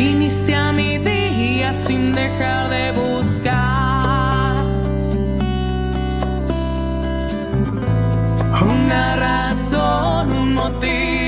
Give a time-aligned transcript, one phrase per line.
[0.00, 4.54] Inicia mi día sin dejar de buscar
[8.62, 11.19] una razón, un motivo.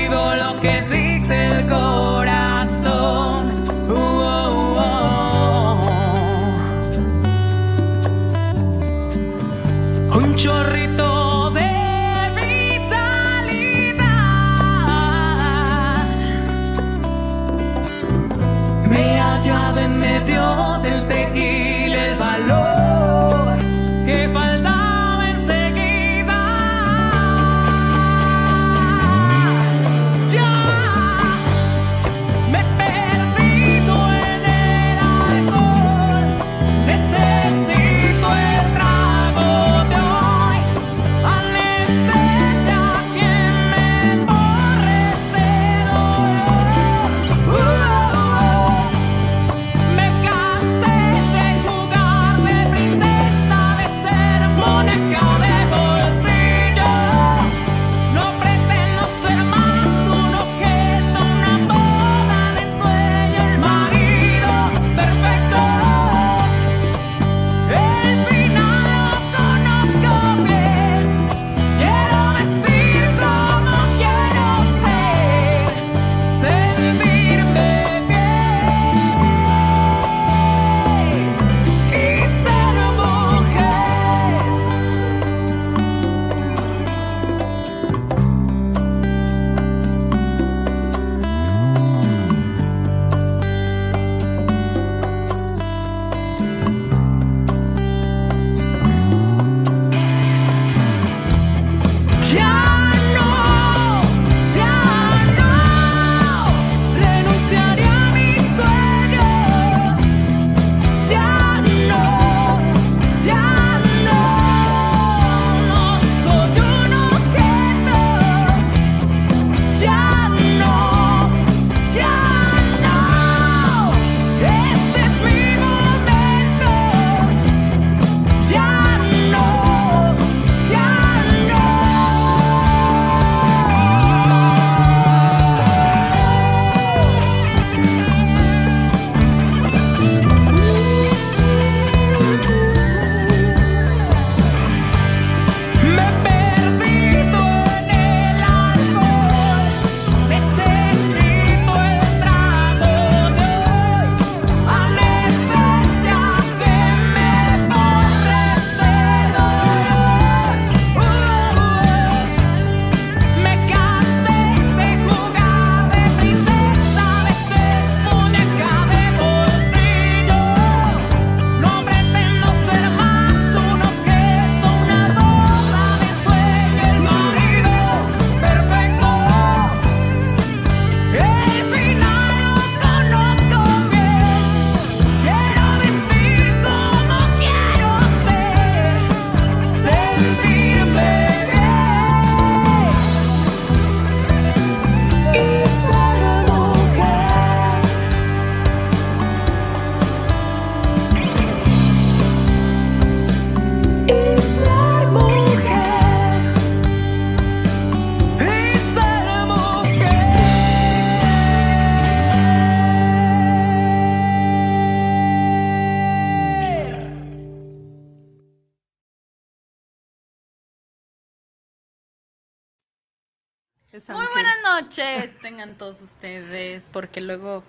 [224.09, 227.63] Muy buenas noches, tengan todos ustedes, porque luego,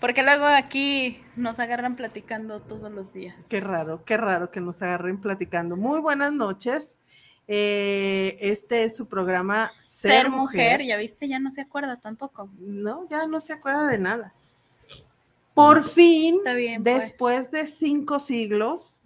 [0.00, 3.36] porque luego aquí nos agarran platicando todos los días.
[3.48, 5.76] Qué raro, qué raro que nos agarren platicando.
[5.76, 6.96] Muy buenas noches.
[7.46, 10.84] Eh, este es su programa Ser, mujer.
[10.84, 12.50] Ya viste, ya no se acuerda tampoco.
[12.58, 14.34] No, ya no se acuerda de nada.
[15.54, 16.82] Por fin, pues.
[16.82, 19.02] después de cinco siglos,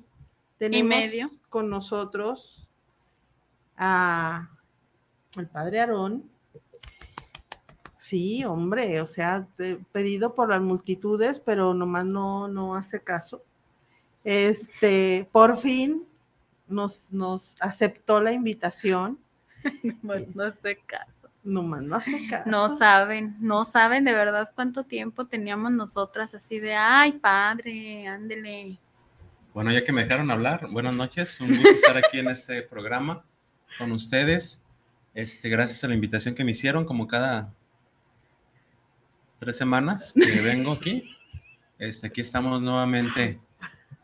[0.59, 1.31] tenemos medio.
[1.51, 2.67] con nosotros
[3.77, 4.49] a
[5.37, 6.32] el padre Aarón.
[8.03, 13.45] Sí, hombre, o sea, te- pedido por las multitudes, pero nomás no, no hace caso.
[14.25, 16.03] Este, por fin
[16.67, 19.21] nos, nos aceptó la invitación.
[20.05, 21.29] Pues no sé caso.
[21.45, 22.51] Nomás no hace caso.
[22.51, 28.79] No saben, no saben de verdad cuánto tiempo teníamos nosotras así de, ay, padre, ándele.
[29.55, 31.41] Bueno, ya que me dejaron hablar, buenas noches.
[31.41, 33.23] Un gusto estar aquí en este programa
[33.79, 34.61] con ustedes.
[35.15, 37.53] Este, gracias a la invitación que me hicieron, como cada
[39.43, 41.05] tres semanas que vengo aquí.
[41.79, 43.41] Este, aquí estamos nuevamente.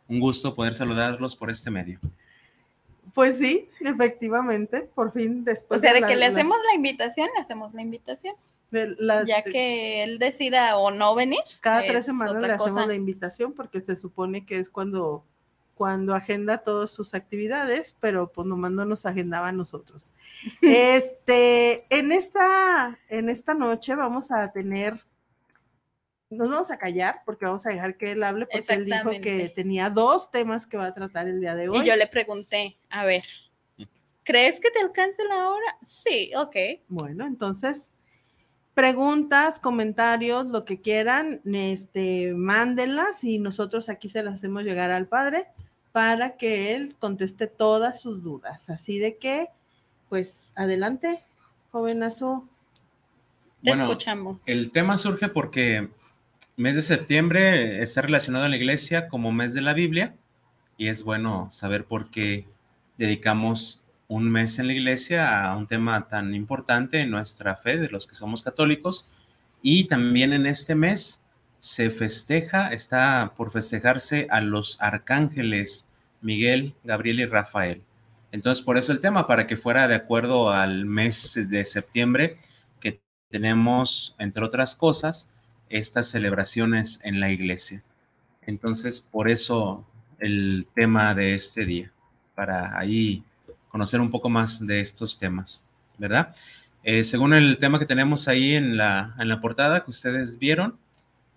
[0.09, 2.01] Un gusto poder saludarlos por este medio.
[3.15, 6.75] Pues sí, efectivamente, por fin después O sea, de la- que le las- hacemos la
[6.77, 8.35] invitación, le hacemos la invitación.
[8.71, 11.41] de las- Ya que él decida o no venir.
[11.61, 12.87] cada es tres semanas le hacemos cosa.
[12.87, 15.25] la invitación porque se supone que es cuando
[15.75, 20.13] cuando agenda todas sus actividades, pero pues nomás no nos agendaba a nosotros.
[20.63, 25.01] Este, en esta, en esta noche vamos a tener,
[26.31, 29.49] nos vamos a callar porque vamos a dejar que él hable porque él dijo que
[29.49, 31.81] tenía dos temas que va a tratar el día de hoy.
[31.81, 33.25] Y yo le pregunté, a ver,
[34.25, 35.79] ¿crees que te alcance la hora?
[35.83, 36.57] Sí, ok.
[36.89, 37.91] Bueno, entonces,
[38.75, 45.09] preguntas, comentarios, lo que quieran, este, mándenlas y nosotros aquí se las hacemos llegar al
[45.09, 45.47] padre
[45.93, 48.69] para que él conteste todas sus dudas.
[48.69, 49.49] Así de que,
[50.11, 51.25] pues, adelante,
[51.73, 52.47] jovenazo.
[53.63, 54.47] Te Bueno, escuchamos.
[54.47, 55.89] El tema surge porque
[56.59, 60.17] mes de septiembre está relacionado a la iglesia como mes de la Biblia
[60.77, 62.49] y es bueno saber por qué
[62.97, 67.89] dedicamos un mes en la iglesia a un tema tan importante en nuestra fe de
[67.89, 69.09] los que somos católicos
[69.63, 71.23] y también en este mes
[71.61, 75.89] se festeja, está por festejarse a los arcángeles
[76.21, 77.83] Miguel, Gabriel y Rafael.
[78.33, 82.39] Entonces, por eso el tema, para que fuera de acuerdo al mes de septiembre
[82.81, 83.01] que
[83.31, 85.31] tenemos, entre otras cosas,
[85.71, 87.83] estas celebraciones en la iglesia.
[88.43, 89.85] Entonces, por eso
[90.19, 91.93] el tema de este día,
[92.35, 93.23] para ahí
[93.69, 95.63] conocer un poco más de estos temas,
[95.99, 96.35] ¿verdad?
[96.83, 100.79] Eh, según el tema que tenemos ahí en la, en la portada que ustedes vieron,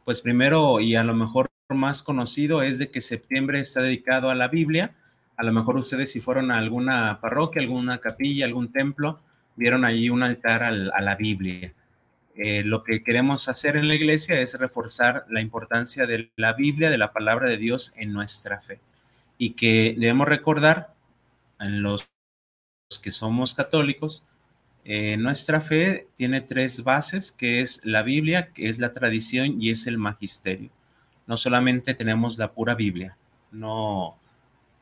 [0.05, 4.35] pues primero y a lo mejor más conocido es de que septiembre está dedicado a
[4.35, 4.95] la Biblia.
[5.38, 9.19] A lo mejor ustedes si fueron a alguna parroquia, alguna capilla, algún templo,
[9.55, 11.73] vieron ahí un altar al- a la Biblia.
[12.35, 16.89] Eh, lo que queremos hacer en la iglesia es reforzar la importancia de la Biblia,
[16.89, 18.79] de la palabra de Dios en nuestra fe.
[19.38, 20.93] Y que debemos recordar
[21.59, 22.07] en los
[23.01, 24.27] que somos católicos,
[24.83, 29.69] eh, nuestra fe tiene tres bases, que es la Biblia, que es la tradición y
[29.69, 30.69] es el magisterio.
[31.27, 33.15] No solamente tenemos la pura Biblia,
[33.51, 34.17] no,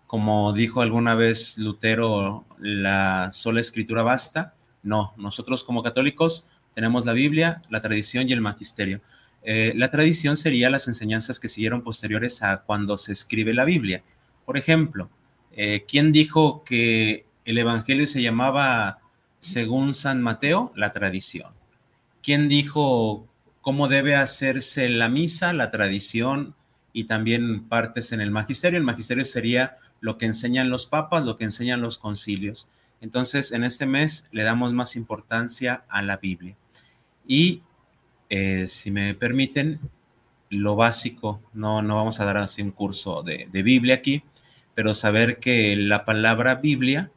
[0.08, 4.54] como dijo alguna vez Lutero, la sola escritura basta.
[4.82, 9.02] No, nosotros como católicos tenemos la Biblia, la tradición y el magisterio.
[9.44, 14.04] Eh, la tradición sería las enseñanzas que siguieron posteriores a cuando se escribe la Biblia.
[14.46, 15.10] Por ejemplo,
[15.52, 19.00] eh, ¿quién dijo que el Evangelio se llamaba
[19.40, 20.72] según San Mateo?
[20.76, 21.52] La tradición.
[22.22, 23.28] ¿Quién dijo
[23.62, 25.54] cómo debe hacerse la misa?
[25.54, 26.56] La tradición
[26.94, 28.78] y también partes en el magisterio.
[28.78, 32.68] El magisterio sería lo que enseñan los papas, lo que enseñan los concilios.
[33.02, 36.56] Entonces, en este mes le damos más importancia a la Biblia.
[37.26, 37.62] Y
[38.30, 39.80] eh, si me permiten,
[40.50, 44.24] lo básico, no, no vamos a dar así un curso de, de Biblia aquí,
[44.76, 47.12] pero saber que la palabra Biblia,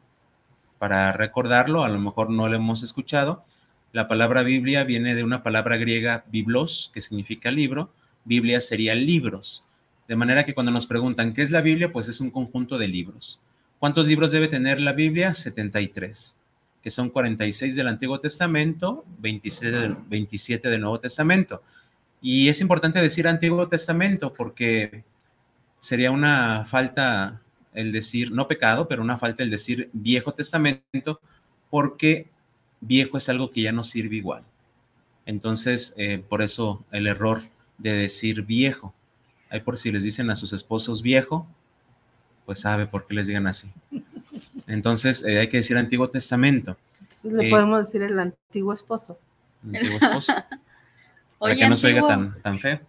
[0.79, 3.43] para recordarlo, a lo mejor no lo hemos escuchado,
[3.91, 7.91] la palabra Biblia viene de una palabra griega biblos, que significa libro,
[8.25, 9.67] Biblia sería libros.
[10.07, 12.87] De manera que cuando nos preguntan qué es la Biblia, pues es un conjunto de
[12.87, 13.39] libros.
[13.83, 15.33] ¿Cuántos libros debe tener la Biblia?
[15.33, 16.37] 73,
[16.81, 21.61] que son 46 del Antiguo Testamento, 27 del, 27 del Nuevo Testamento.
[22.21, 25.03] Y es importante decir Antiguo Testamento porque
[25.79, 27.41] sería una falta
[27.73, 31.19] el decir, no pecado, pero una falta el decir Viejo Testamento,
[31.69, 32.29] porque
[32.79, 34.45] viejo es algo que ya no sirve igual.
[35.25, 37.41] Entonces, eh, por eso el error
[37.79, 38.93] de decir viejo.
[39.49, 41.49] Ahí por si les dicen a sus esposos viejo,
[42.45, 43.69] pues sabe por qué les digan así.
[44.67, 46.77] Entonces, eh, hay que decir Antiguo Testamento.
[47.23, 49.17] Le Eh, podemos decir el antiguo esposo.
[49.63, 50.33] antiguo esposo.
[51.39, 52.79] para Oye, que no se oiga tan, tan feo.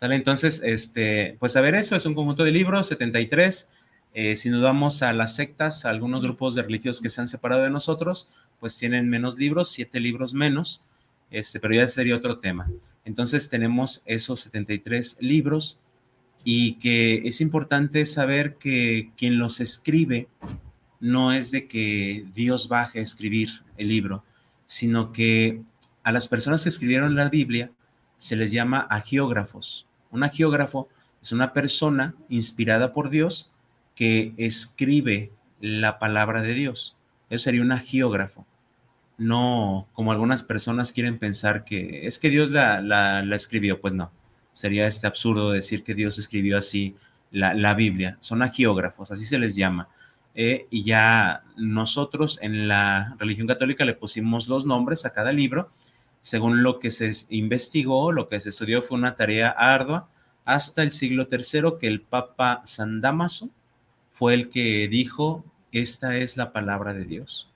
[0.00, 0.16] ¿Sale?
[0.16, 3.70] Entonces, este, pues a ver, eso es un conjunto de libros, 73.
[4.12, 7.28] Eh, si nos vamos a las sectas, a algunos grupos de religiosos que se han
[7.28, 8.30] separado de nosotros,
[8.60, 10.84] pues tienen menos libros, siete libros menos,
[11.30, 12.68] este, pero ya sería otro tema.
[13.04, 15.80] Entonces tenemos esos 73 libros
[16.44, 20.28] y que es importante saber que quien los escribe
[21.00, 24.22] no es de que Dios baje a escribir el libro,
[24.66, 25.62] sino que
[26.02, 27.70] a las personas que escribieron la Biblia
[28.18, 29.86] se les llama agiógrafos.
[30.10, 30.88] Un agiógrafo
[31.22, 33.50] es una persona inspirada por Dios
[33.94, 36.96] que escribe la palabra de Dios.
[37.30, 38.46] Eso sería un agiógrafo.
[39.16, 43.80] No como algunas personas quieren pensar que es que Dios la, la- la escribió.
[43.80, 44.10] Pues no.
[44.54, 46.96] Sería este absurdo decir que Dios escribió así
[47.30, 48.16] la, la Biblia.
[48.20, 49.88] Son agiógrafos, así se les llama.
[50.34, 55.68] Eh, y ya nosotros en la religión católica le pusimos los nombres a cada libro
[56.24, 60.08] según lo que se investigó, lo que se estudió fue una tarea ardua
[60.46, 63.50] hasta el siglo III que el Papa San Damaso
[64.10, 67.50] fue el que dijo, esta es la palabra de Dios.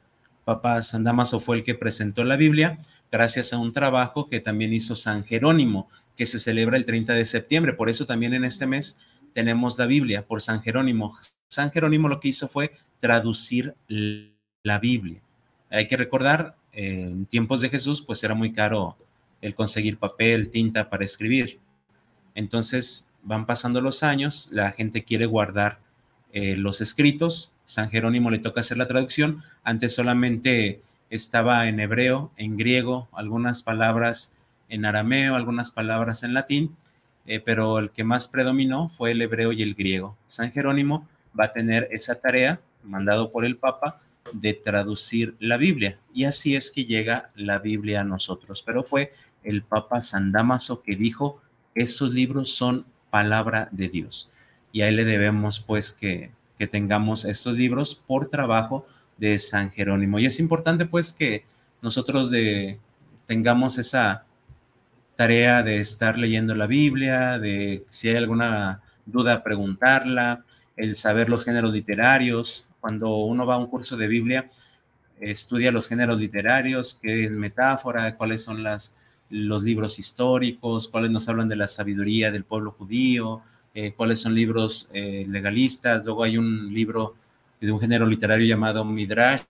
[0.44, 2.78] Papa San Damaso fue el que presentó la Biblia
[3.10, 7.24] gracias a un trabajo que también hizo San Jerónimo, que se celebra el 30 de
[7.24, 7.72] septiembre.
[7.72, 8.98] Por eso también en este mes
[9.34, 11.16] tenemos la Biblia por San Jerónimo.
[11.46, 15.22] San Jerónimo lo que hizo fue traducir la Biblia.
[15.70, 18.96] Hay que recordar, eh, en tiempos de Jesús, pues era muy caro
[19.40, 21.60] el conseguir papel, tinta para escribir.
[22.34, 25.78] Entonces van pasando los años, la gente quiere guardar
[26.32, 27.54] eh, los escritos.
[27.64, 29.44] San Jerónimo le toca hacer la traducción.
[29.62, 34.34] Antes solamente estaba en hebreo, en griego, algunas palabras
[34.68, 36.76] en arameo, algunas palabras en latín,
[37.26, 40.16] eh, pero el que más predominó fue el hebreo y el griego.
[40.26, 41.06] San Jerónimo
[41.38, 44.00] va a tener esa tarea, mandado por el Papa,
[44.32, 45.98] de traducir la Biblia.
[46.12, 48.62] Y así es que llega la Biblia a nosotros.
[48.62, 51.40] Pero fue el Papa San Damaso que dijo,
[51.74, 54.30] esos libros son palabra de Dios.
[54.72, 59.70] Y a él le debemos pues que, que tengamos estos libros por trabajo de San
[59.70, 60.18] Jerónimo.
[60.18, 61.44] Y es importante pues que
[61.82, 62.78] nosotros de,
[63.26, 64.24] tengamos esa
[65.18, 70.44] tarea de estar leyendo la Biblia, de si hay alguna duda preguntarla,
[70.76, 72.68] el saber los géneros literarios.
[72.80, 74.48] Cuando uno va a un curso de Biblia,
[75.20, 78.94] estudia los géneros literarios, qué es metáfora, cuáles son las,
[79.28, 83.42] los libros históricos, cuáles nos hablan de la sabiduría del pueblo judío,
[83.74, 86.04] eh, cuáles son libros eh, legalistas.
[86.04, 87.16] Luego hay un libro
[87.60, 89.42] de un género literario llamado Midrash.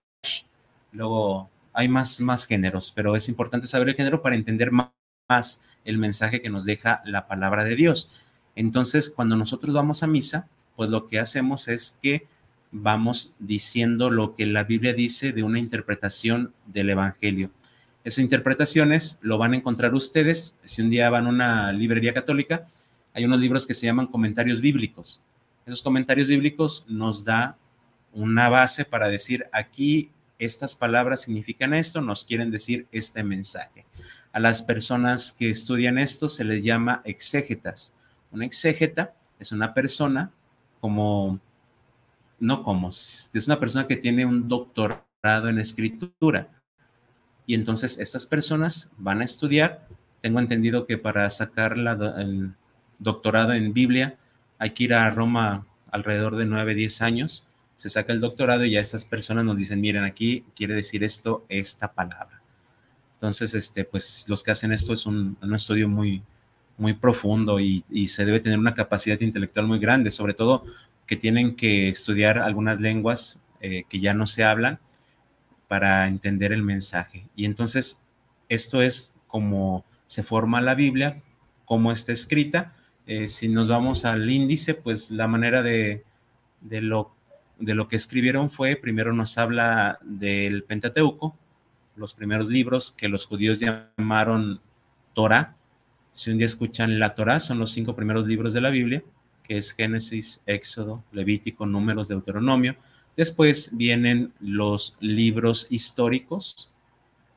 [0.93, 4.89] Luego hay más, más géneros, pero es importante saber el género para entender más,
[5.29, 8.13] más el mensaje que nos deja la palabra de Dios.
[8.57, 12.27] Entonces, cuando nosotros vamos a misa, pues lo que hacemos es que
[12.73, 17.51] vamos diciendo lo que la Biblia dice de una interpretación del Evangelio.
[18.05, 20.57] Esas interpretaciones lo van a encontrar ustedes.
[20.65, 22.67] Si un día van a una librería católica,
[23.15, 25.23] hay unos libros que se llaman comentarios bíblicos.
[25.67, 27.57] Esos comentarios bíblicos nos da
[28.13, 33.85] una base para decir aquí estas palabras significan esto, nos quieren decir este mensaje.
[34.33, 37.95] A las personas que estudian esto se les llama exégetas.
[38.31, 40.31] Un exégeta es una persona
[40.81, 41.41] como,
[42.39, 46.49] no como, es una persona que tiene un doctorado en escritura.
[47.47, 49.89] Y entonces estas personas van a estudiar.
[50.21, 52.53] Tengo entendido que para sacar la, el
[52.99, 54.19] doctorado en Biblia
[54.59, 57.47] hay que ir a Roma alrededor de 9, 10 años.
[57.77, 61.47] Se saca el doctorado y ya estas personas nos dicen, miren, aquí quiere decir esto,
[61.49, 62.38] esta palabra.
[63.19, 66.23] Entonces, este, pues los que hacen esto es un, estudio muy,
[66.77, 70.65] muy profundo y, y, se debe tener una capacidad intelectual muy grande, sobre todo
[71.07, 74.79] que tienen que estudiar algunas lenguas eh, que ya no se hablan
[75.67, 77.27] para entender el mensaje.
[77.35, 78.05] Y entonces,
[78.49, 81.23] esto es como se forma la Biblia,
[81.65, 82.75] cómo está escrita.
[83.07, 86.05] Eh, si nos vamos al índice, pues la manera de,
[86.61, 87.11] de, lo,
[87.59, 91.37] de lo que escribieron fue, primero nos habla del Pentateuco,
[91.99, 94.61] los primeros libros que los judíos llamaron
[95.15, 95.57] Torah.
[96.13, 99.03] Si un día escuchan la Torah, son los cinco primeros libros de la Biblia,
[99.45, 102.77] que es Génesis, Éxodo, Levítico, Números, Deuteronomio.
[103.17, 106.73] Después vienen los libros históricos.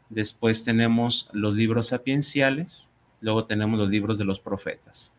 [0.09, 2.91] Después tenemos los libros sapienciales.
[3.19, 5.13] Luego tenemos los libros de los profetas.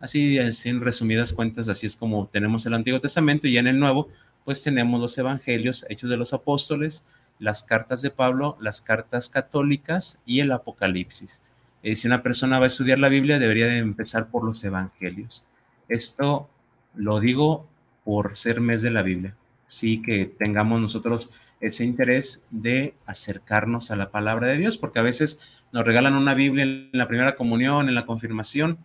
[0.00, 3.78] Así, así en resumidas cuentas, así es como tenemos el Antiguo Testamento y en el
[3.78, 4.08] Nuevo,
[4.44, 7.06] pues tenemos los evangelios, hechos de los apóstoles,
[7.38, 11.42] las cartas de Pablo, las cartas católicas y el Apocalipsis.
[11.82, 15.46] Eh, si una persona va a estudiar la Biblia, debería de empezar por los evangelios.
[15.88, 16.48] Esto
[16.94, 17.68] lo digo
[18.04, 19.34] por ser mes de la Biblia.
[19.66, 25.02] Sí que tengamos nosotros ese interés de acercarnos a la palabra de Dios, porque a
[25.02, 25.40] veces
[25.72, 28.78] nos regalan una Biblia en la primera comunión, en la confirmación,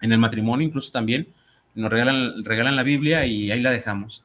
[0.00, 1.28] en el matrimonio incluso también,
[1.74, 4.24] nos regalan, regalan la Biblia y ahí la dejamos.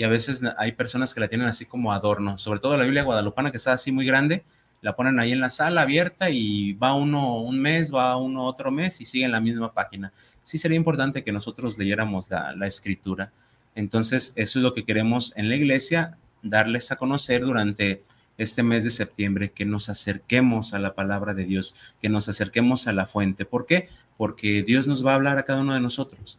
[0.00, 3.02] Y a veces hay personas que la tienen así como adorno, sobre todo la Biblia
[3.02, 4.44] guadalupana que está así muy grande,
[4.80, 8.70] la ponen ahí en la sala abierta y va uno un mes, va uno otro
[8.70, 10.10] mes y sigue en la misma página.
[10.42, 13.30] Sí sería importante que nosotros leyéramos la, la escritura.
[13.74, 18.02] Entonces, eso es lo que queremos en la iglesia, darles a conocer durante
[18.38, 22.88] este mes de septiembre, que nos acerquemos a la palabra de Dios, que nos acerquemos
[22.88, 23.44] a la fuente.
[23.44, 23.90] ¿Por qué?
[24.16, 26.38] Porque Dios nos va a hablar a cada uno de nosotros.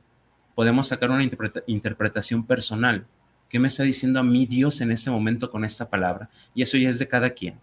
[0.56, 1.30] Podemos sacar una
[1.68, 3.06] interpretación personal.
[3.52, 6.30] ¿Qué me está diciendo a mí Dios en este momento con esta palabra?
[6.56, 7.60] Y eso ya es de cada quien.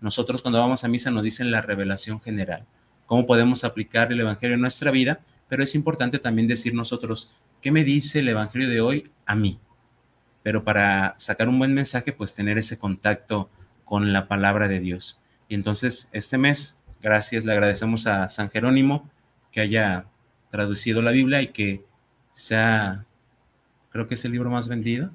[0.00, 2.66] Nosotros cuando vamos a misa nos dicen la revelación general,
[3.06, 7.70] cómo podemos aplicar el Evangelio en nuestra vida, pero es importante también decir nosotros, ¿qué
[7.70, 9.60] me dice el Evangelio de hoy a mí?
[10.42, 13.48] Pero para sacar un buen mensaje, pues tener ese contacto
[13.84, 15.20] con la palabra de Dios.
[15.48, 19.08] Y entonces este mes, gracias, le agradecemos a San Jerónimo
[19.52, 20.06] que haya
[20.50, 21.84] traducido la Biblia y que
[22.34, 23.06] sea,
[23.90, 25.12] creo que es el libro más vendido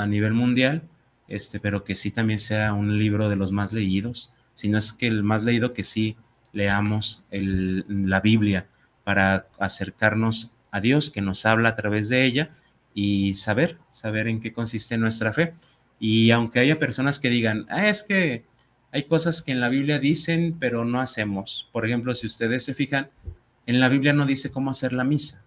[0.00, 0.88] a nivel mundial
[1.30, 4.92] este, pero que sí también sea un libro de los más leídos, si no es
[4.92, 6.16] que el más leído, que sí
[6.52, 8.66] leamos la Biblia
[9.04, 12.50] para acercarnos a Dios, que nos habla a través de ella
[12.94, 15.54] y saber, saber en qué consiste nuestra fe.
[16.00, 18.44] Y aunque haya personas que digan, ah, es que
[18.90, 21.68] hay cosas que en la Biblia dicen, pero no hacemos.
[21.72, 23.08] Por ejemplo, si ustedes se fijan,
[23.66, 25.44] en la Biblia no dice cómo hacer la misa.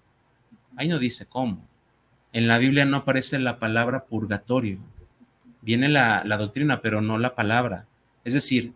[0.77, 1.67] Ahí no dice cómo.
[2.33, 4.79] En la Biblia no aparece la palabra purgatorio
[5.63, 7.87] viene la, doctrina, pero no la palabra.
[8.23, 8.73] Es decir,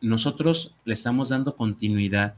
[0.00, 2.34] nosotros le estamos dando continuidad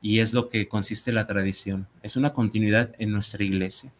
[0.00, 1.86] y es lo que consiste la tradición.
[2.02, 3.90] Es una continuidad en nuestra iglesia.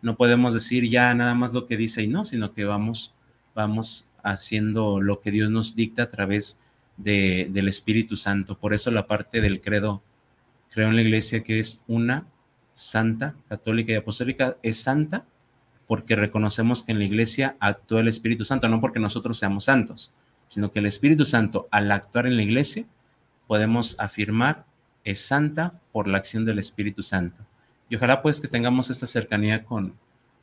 [0.00, 3.14] No podemos decir ya nada más lo que dice y no, sino que vamos,
[3.54, 6.60] vamos haciendo lo que Dios nos dicta a través
[6.96, 8.56] de, del Espíritu Santo.
[8.56, 10.02] Por eso la parte del credo,
[10.70, 12.24] creo en la iglesia que es una
[12.74, 15.24] santa, católica y apostólica, es santa
[15.86, 20.12] porque reconocemos que en la iglesia actúa el Espíritu Santo, no porque nosotros seamos santos,
[20.48, 22.86] sino que el Espíritu Santo, al actuar en la iglesia,
[23.46, 24.64] podemos afirmar
[25.04, 27.44] es santa por la acción del Espíritu Santo.
[27.88, 29.94] Y ojalá pues que tengamos esta cercanía con,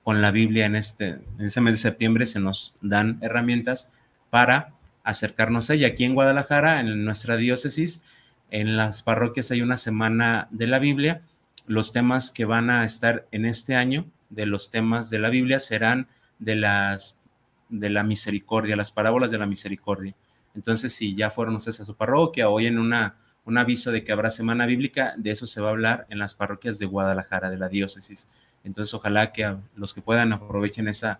[0.03, 3.93] con la Biblia en este, en este mes de septiembre, se nos dan herramientas
[4.29, 5.87] para acercarnos a ella.
[5.87, 8.03] Aquí en Guadalajara, en nuestra diócesis,
[8.51, 11.21] en las parroquias hay una semana de la Biblia.
[11.69, 15.59] Los temas que van a estar en este año de los temas de la Biblia
[15.59, 16.07] serán
[16.39, 17.21] de las
[17.69, 20.15] de la misericordia, las parábolas de la misericordia.
[20.55, 24.11] Entonces, si ya fueron ustedes a su parroquia, hoy en una, un aviso de que
[24.11, 27.59] habrá semana bíblica, de eso se va a hablar en las parroquias de Guadalajara, de
[27.59, 28.27] la diócesis.
[28.63, 31.19] Entonces, ojalá que los que puedan aprovechen esa,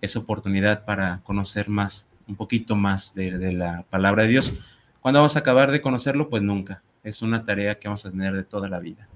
[0.00, 4.60] esa oportunidad para conocer más, un poquito más de, de la palabra de Dios.
[5.00, 6.28] ¿Cuándo vamos a acabar de conocerlo?
[6.28, 6.80] Pues nunca.
[7.02, 9.08] Es una tarea que vamos a tener de toda la vida.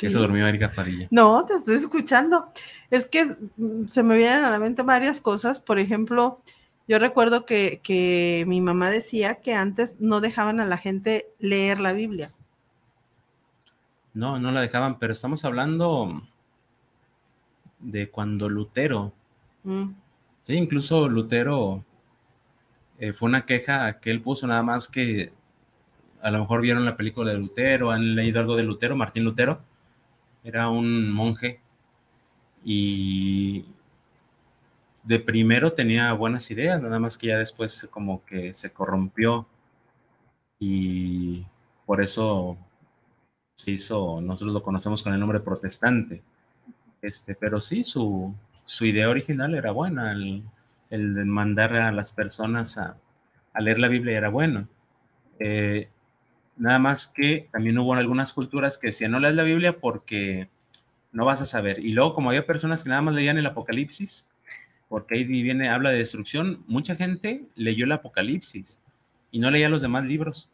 [0.00, 0.10] Sí.
[0.10, 1.08] Se durmió Erika Padilla.
[1.10, 2.50] No, te estoy escuchando.
[2.90, 3.36] Es que
[3.86, 5.60] se me vienen a la mente varias cosas.
[5.60, 6.40] Por ejemplo,
[6.88, 11.80] yo recuerdo que, que mi mamá decía que antes no dejaban a la gente leer
[11.80, 12.32] la Biblia.
[14.14, 16.22] No, no la dejaban, pero estamos hablando
[17.78, 19.12] de cuando Lutero.
[19.64, 19.90] Mm.
[20.44, 21.84] Sí, incluso Lutero
[22.98, 25.32] eh, fue una queja que él puso nada más que
[26.22, 29.62] a lo mejor vieron la película de Lutero, han leído algo de Lutero, Martín Lutero,
[30.44, 31.60] era un monje
[32.64, 33.64] y
[35.04, 39.46] de primero tenía buenas ideas, nada más que ya después como que se corrompió
[40.58, 41.46] y
[41.86, 42.58] por eso
[43.56, 46.22] se hizo, nosotros lo conocemos con el nombre protestante.
[47.02, 50.42] Este, pero sí, su, su idea original era buena, el,
[50.90, 52.96] el, de mandar a las personas a,
[53.58, 54.68] leer la Biblia era bueno.
[55.38, 55.88] Eh,
[56.60, 60.50] Nada más que también hubo algunas culturas que decían, no leas la Biblia porque
[61.10, 61.78] no vas a saber.
[61.78, 64.28] Y luego, como había personas que nada más leían el Apocalipsis,
[64.90, 68.82] porque ahí viene, habla de destrucción, mucha gente leyó el Apocalipsis
[69.30, 70.50] y no leía los demás libros.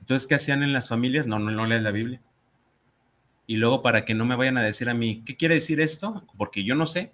[0.00, 1.26] Entonces, ¿qué hacían en las familias?
[1.26, 2.22] No, no, no lees la Biblia.
[3.46, 6.24] Y luego, para que no me vayan a decir a mí, ¿qué quiere decir esto?
[6.38, 7.12] Porque yo no sé.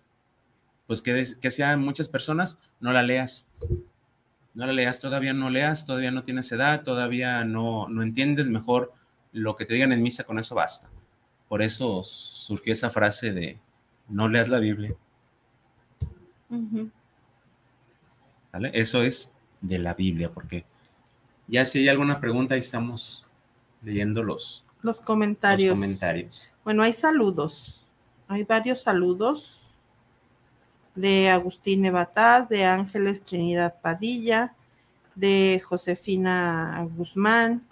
[0.87, 2.61] Pues, ¿qué, qué hacían muchas personas?
[2.79, 3.51] No la leas
[4.55, 8.93] no la leas, todavía no leas, todavía no tienes edad, todavía no, no entiendes mejor
[9.33, 10.91] lo que te digan en misa, con eso basta.
[11.49, 13.59] Por eso surgió esa frase de
[14.09, 14.95] no leas la Biblia.
[18.53, 18.71] ¿Vale?
[18.75, 20.65] Eso es de la Biblia, porque
[21.47, 23.25] ya si hay alguna pregunta, ahí estamos
[23.83, 25.71] leyendo los, los comentarios.
[25.71, 26.53] Los comentarios.
[26.65, 27.87] Bueno, hay saludos.
[28.29, 29.62] Hay varios saludos.
[30.95, 34.55] De Agustín Ebataz, de Ángeles Trinidad Padilla,
[35.15, 37.67] de Josefina Guzmán,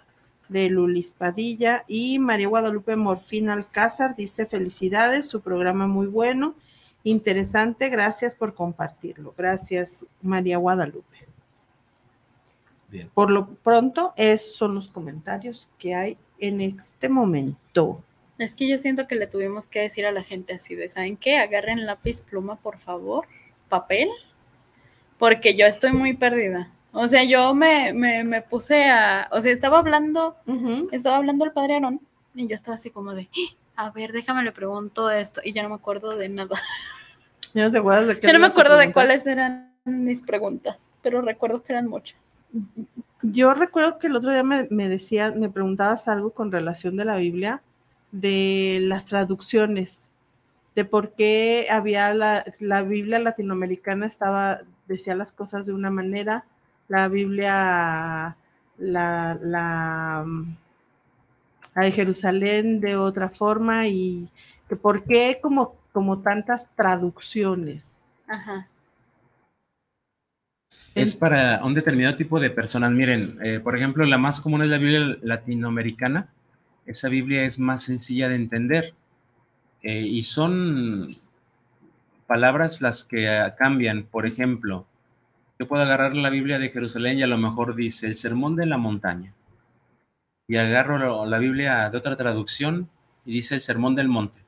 [0.49, 6.55] de Lulis Padilla y María Guadalupe Morfín Alcázar dice felicidades, su programa muy bueno,
[7.03, 9.33] interesante, gracias por compartirlo.
[9.37, 11.27] Gracias María Guadalupe.
[12.89, 13.09] Bien.
[13.13, 18.03] Por lo pronto, esos son los comentarios que hay en este momento.
[18.41, 21.15] Es que yo siento que le tuvimos que decir a la gente así de, ¿saben
[21.15, 21.37] qué?
[21.37, 23.27] Agarren lápiz, pluma, por favor,
[23.69, 24.09] papel,
[25.19, 26.71] porque yo estoy muy perdida.
[26.91, 30.35] O sea, yo me, me, me puse a, o sea, estaba hablando,
[30.91, 32.01] estaba hablando el padre Aarón
[32.33, 33.29] y yo estaba así como de,
[33.75, 36.55] "Ah, a ver, déjame le pregunto esto y ya no me acuerdo de nada.
[37.53, 40.77] ¿Ya no te acuerdas de qué Ya no me acuerdo de cuáles eran mis preguntas,
[41.01, 42.19] pero recuerdo que eran muchas.
[43.21, 47.05] Yo recuerdo que el otro día me, me decía, me preguntabas algo con relación de
[47.05, 47.61] la Biblia,
[48.11, 50.09] de las traducciones,
[50.75, 56.45] de por qué había la, la Biblia latinoamericana estaba, decía las cosas de una manera,
[56.87, 58.35] la Biblia,
[58.77, 60.55] la, la, mm,
[61.75, 64.29] la de Jerusalén de otra forma y
[64.67, 67.83] que por qué como, como tantas traducciones.
[68.27, 68.67] Ajá.
[70.93, 72.91] Es para un determinado tipo de personas.
[72.91, 76.27] Miren, eh, por ejemplo, la más común es la Biblia latinoamericana.
[76.85, 78.93] Esa Biblia es más sencilla de entender
[79.81, 81.09] eh, y son
[82.27, 84.03] palabras las que ah, cambian.
[84.03, 84.85] Por ejemplo,
[85.59, 88.65] yo puedo agarrar la Biblia de Jerusalén y a lo mejor dice el sermón de
[88.65, 89.33] la montaña.
[90.47, 92.89] Y agarro la Biblia de otra traducción
[93.25, 94.39] y dice el sermón del monte.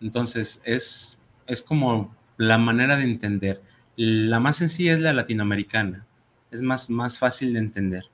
[0.00, 3.62] Entonces, es, es como la manera de entender.
[3.96, 6.06] La más sencilla es la latinoamericana,
[6.50, 8.04] es más, más fácil de entender.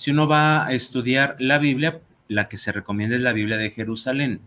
[0.00, 3.70] Si uno va a estudiar la Biblia, la que se recomienda es la Biblia de
[3.70, 4.40] Jerusalén.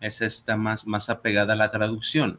[0.00, 2.38] Esa está más, más apegada a la traducción.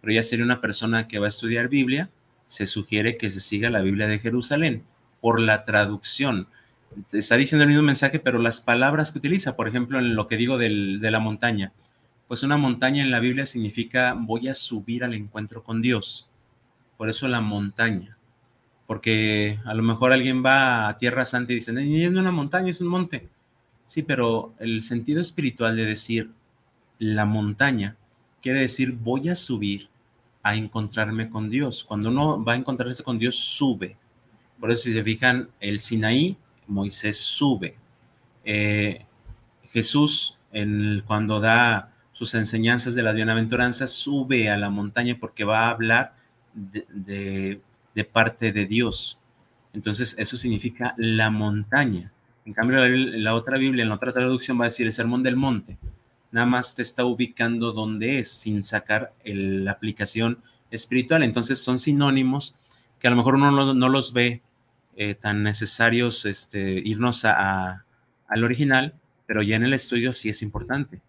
[0.00, 2.10] Pero ya sería una persona que va a estudiar Biblia,
[2.48, 4.82] se sugiere que se siga la Biblia de Jerusalén
[5.20, 6.48] por la traducción.
[7.12, 10.36] Está diciendo el mismo mensaje, pero las palabras que utiliza, por ejemplo, en lo que
[10.36, 11.70] digo del- de la montaña,
[12.26, 16.28] pues una montaña en la Biblia significa voy a subir al encuentro con Dios.
[16.96, 18.15] Por eso la montaña.
[18.86, 22.70] Porque a lo mejor alguien va a Tierra Santa y dice, "No, es una montaña,
[22.70, 23.28] es un monte.
[23.86, 26.30] Sí, pero el sentido espiritual de decir
[26.98, 27.96] la montaña
[28.42, 29.88] quiere decir voy a subir
[30.42, 31.84] a encontrarme con Dios.
[31.84, 33.96] Cuando uno va a encontrarse con Dios, sube.
[34.60, 36.36] Por eso si se fijan, el Sinaí,
[36.68, 37.76] Moisés sube.
[38.44, 39.04] Eh,
[39.72, 40.38] Jesús,
[41.06, 46.14] cuando da sus enseñanzas de las bienaventuranzas, sube a la montaña porque va a hablar
[46.54, 47.60] de-
[47.96, 49.18] de parte de Dios.
[49.72, 52.12] Entonces, eso significa la montaña.
[52.44, 55.34] En cambio, la, otra Biblia, en la otra traducción, va a decir el sermón del
[55.34, 55.78] monte.
[56.30, 60.38] Nada más te está ubicando donde es, sin sacar la aplicación
[60.70, 61.22] espiritual.
[61.24, 62.54] Entonces, son sinónimos
[63.00, 64.42] que a lo mejor uno no, no los ve
[64.96, 67.84] eh, tan necesarios este, irnos a-
[68.28, 68.94] al original,
[69.26, 71.00] pero ya en el estudio sí es importante.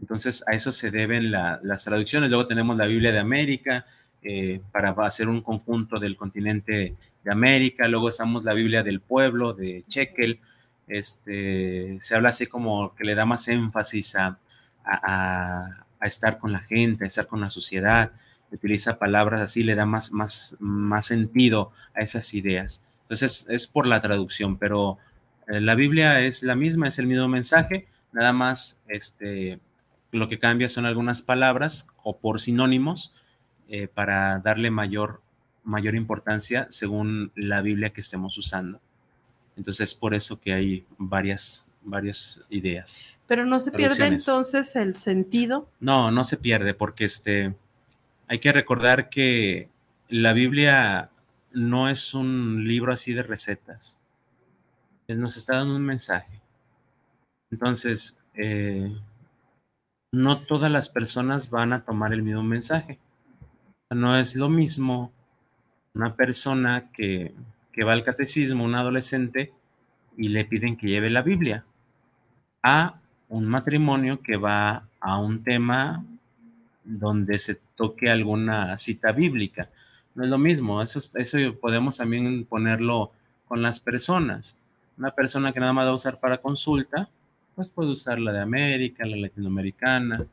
[0.00, 2.30] Entonces, a eso se deben la- las traducciones.
[2.30, 3.86] Luego tenemos la Biblia de América
[4.22, 7.88] eh, para hacer un conjunto del continente de América.
[7.88, 10.40] Luego estamos la Biblia del pueblo de Chequel.
[10.88, 14.38] Este, se habla así como que le da más énfasis a,
[16.02, 18.12] estar con la gente, a estar con la sociedad.
[18.50, 22.82] Utiliza palabras así, le da más, más, más sentido a esas ideas.
[23.02, 24.98] Entonces, es por la traducción, pero
[25.48, 29.60] eh, la Biblia es la misma, es el mismo mensaje, nada más este,
[30.12, 33.14] lo que cambia son algunas palabras o por sinónimos
[33.70, 35.22] eh, para darle mayor,
[35.64, 38.80] mayor importancia según la Biblia que estemos usando.
[39.56, 43.02] Entonces, es por eso que hay varias, varias ideas.
[43.26, 45.68] Pero no se pierde entonces el sentido.
[45.80, 47.54] No, no se pierde porque este,
[48.26, 49.68] hay que recordar que
[50.08, 51.10] la Biblia
[51.52, 53.98] no es un libro así de recetas.
[55.06, 56.40] Es- nos está dando un mensaje.
[57.50, 58.96] Entonces, eh,
[60.12, 62.98] no todas las personas van a tomar el mismo mensaje.
[63.90, 65.12] No es lo mismo
[65.94, 67.34] una persona que,
[67.72, 69.52] que va al catecismo, un adolescente,
[70.16, 71.64] y le piden que lleve la Biblia,
[72.62, 76.04] a un matrimonio que va a un tema
[76.84, 79.70] donde se toque alguna cita bíblica.
[80.14, 83.12] No es lo mismo, eso, es- eso podemos también ponerlo
[83.48, 84.58] con las personas.
[84.98, 87.08] Una persona que nada más va a usar para consulta,
[87.54, 90.24] pues puede usar la de América, la latinoamericana,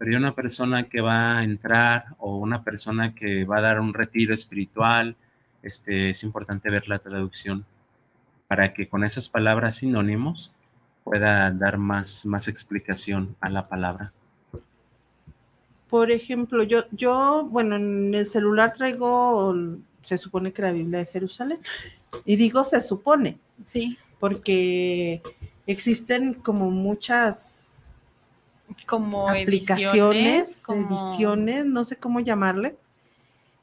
[0.00, 3.80] pero ya una persona que va a entrar o una persona que va a dar
[3.80, 5.14] un retiro espiritual,
[5.62, 7.66] este, es importante ver la traducción
[8.48, 10.54] para que con esas palabras sinónimos
[11.04, 14.14] pueda dar más, más explicación a la palabra.
[15.90, 19.54] por ejemplo, yo, yo, bueno, en el celular traigo,
[20.00, 21.58] se supone que la Biblia de Jerusalén.
[22.24, 23.38] Y digo se supone.
[23.66, 23.98] Sí.
[24.18, 25.20] Porque
[25.66, 27.69] existen como muchas
[28.86, 32.76] como aplicaciones, ediciones, no sé cómo llamarle.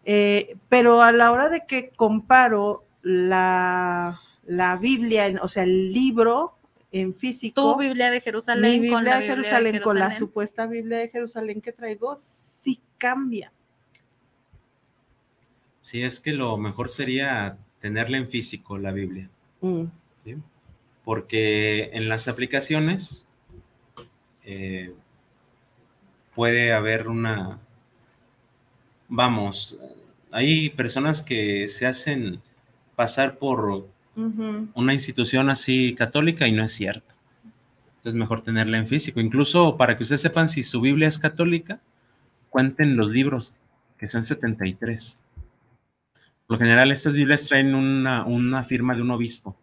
[0.06, 6.56] Eh, pero a la hora de que comparo la, la Biblia, o sea, el libro
[6.91, 7.74] en físico.
[7.74, 8.72] Tu Biblia de Jerusalén.
[8.72, 12.17] Mi Biblia, con la de, Jerusalén, con la supuesta Biblia de Jerusalén que traigo,
[12.63, 13.52] sí cambia.
[15.82, 19.30] Sí, es que lo mejor sería tenerla en físico, la Biblia.
[19.62, 19.84] Mm.
[21.04, 23.26] Porque en las aplicaciones
[24.47, 24.95] eh,
[26.33, 27.60] puede haber una,
[29.10, 29.77] vamos,
[30.31, 32.41] hay personas que se hacen
[32.95, 33.89] pasar por
[34.73, 37.13] una institución así católica y no es cierto.
[37.97, 39.19] Entonces mejor tenerla en físico.
[39.19, 41.81] Incluso para que ustedes sepan si su Biblia es católica,
[42.49, 43.55] cuenten los libros,
[43.97, 45.19] que son 73.
[46.47, 49.57] Por lo general, estas Biblias traen una, firma de un obispo.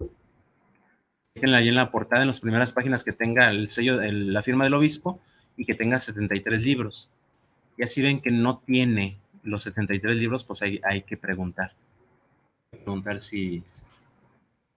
[1.35, 4.65] Déjenla ahí en la portada, en las primeras páginas, que tenga el sello, la firma
[4.65, 5.21] del obispo
[5.57, 7.11] y que tenga 73 libros.
[7.77, 11.73] Y así ven que no tiene los 73 libros, pues hay, hay que preguntar.
[12.71, 13.65] Preguntar si,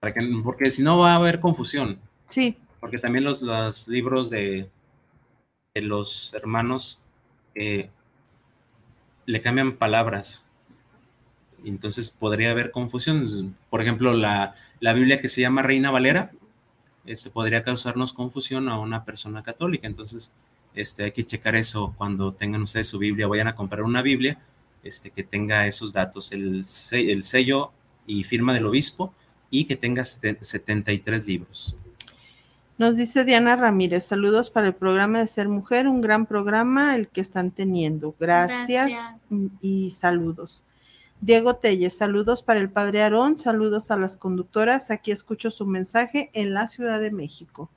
[0.00, 2.00] porque si no va a haber confusión.
[2.26, 2.56] Sí.
[2.80, 4.68] Porque también los, los libros de,
[5.74, 7.00] de, los hermanos
[7.54, 7.88] eh,
[9.26, 10.46] le cambian palabras.
[11.64, 13.56] Entonces podría haber confusión.
[13.70, 16.32] Por ejemplo, la, la Biblia que se llama Reina Valera
[17.08, 19.86] este, podría causarnos confusión a una persona católica.
[19.86, 20.34] Entonces,
[20.74, 24.38] este, hay que checar eso cuando tengan ustedes su Biblia, vayan a comprar una Biblia
[24.82, 27.72] este, que tenga esos datos, el, el sello
[28.06, 29.14] y firma del obispo
[29.50, 31.76] y que tenga 73 libros.
[32.76, 37.08] Nos dice Diana Ramírez, saludos para el programa de Ser Mujer, un gran programa el
[37.08, 38.14] que están teniendo.
[38.20, 38.92] Gracias,
[39.60, 40.62] y saludos.
[41.20, 44.90] Diego Telles, saludos para el padre Aarón, saludos a las conductoras.
[44.90, 47.70] Aquí escucho su mensaje en la Ciudad de México.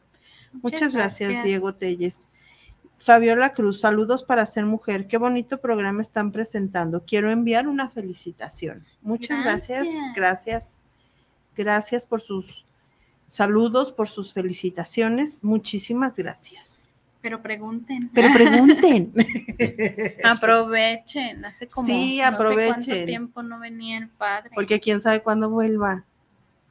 [0.53, 2.27] Muchas, gracias, Diego Telles.
[2.97, 5.07] Fabiola Cruz, saludos para ser mujer.
[5.07, 7.03] Qué bonito programa están presentando.
[7.05, 8.85] Quiero enviar una felicitación.
[9.01, 9.87] Muchas gracias.
[10.15, 10.77] Gracias
[11.55, 12.65] Gracias por sus
[13.27, 15.43] saludos, por sus felicitaciones.
[15.43, 16.80] Muchísimas gracias.
[17.21, 18.09] Pero pregunten.
[18.13, 19.13] Pero pregunten.
[20.23, 21.45] aprovechen.
[21.45, 22.77] Hace como sí, aprovechen.
[22.77, 24.51] No sé cuánto tiempo no venía el padre.
[24.55, 26.03] Porque quién sabe cuándo vuelva.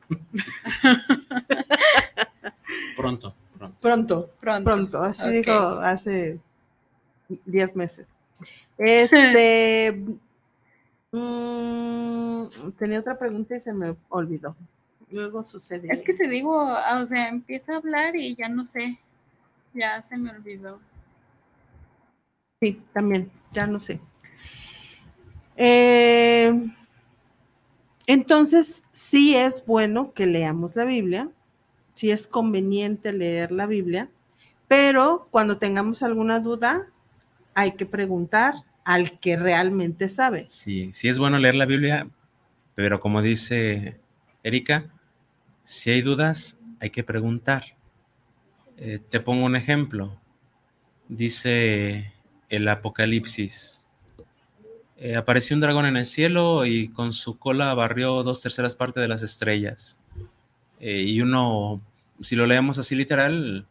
[2.96, 3.76] pronto, pronto.
[3.80, 4.30] Pronto.
[4.40, 5.02] Pronto.
[5.02, 6.40] Así dijo hace
[7.44, 8.08] 10 meses.
[8.76, 10.02] Este.
[11.12, 12.46] Mm,
[12.78, 14.54] tenía otra pregunta y se me olvidó.
[15.10, 15.88] Luego sucede.
[15.90, 19.00] Es que te digo, ah, o sea, empieza a hablar y ya no sé.
[19.74, 20.80] Ya se me olvidó.
[22.60, 24.00] Sí, también, ya no sé.
[25.56, 26.52] Eh,
[28.06, 31.30] entonces, sí es bueno que leamos la Biblia,
[31.94, 34.10] sí es conveniente leer la Biblia,
[34.68, 36.88] pero cuando tengamos alguna duda,
[37.54, 38.54] hay que preguntar,
[38.84, 40.46] al que realmente sabe.
[40.48, 42.08] Sí, sí es bueno leer la Biblia,
[42.74, 44.00] pero como dice
[44.42, 44.90] Erika,
[45.64, 47.76] si hay dudas, hay que preguntar.
[48.80, 50.18] Eh, te pongo un ejemplo.
[51.08, 52.14] Dice
[52.48, 53.84] el Apocalipsis.
[54.96, 59.02] Eh, apareció un dragón en el cielo y con su cola barrió dos terceras partes
[59.02, 59.98] de las estrellas.
[60.80, 61.82] Eh, y uno,
[62.22, 63.66] si lo leemos así literal,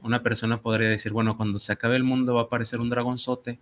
[0.00, 3.58] una persona podría decir, bueno, cuando se acabe el mundo va a aparecer un dragonzote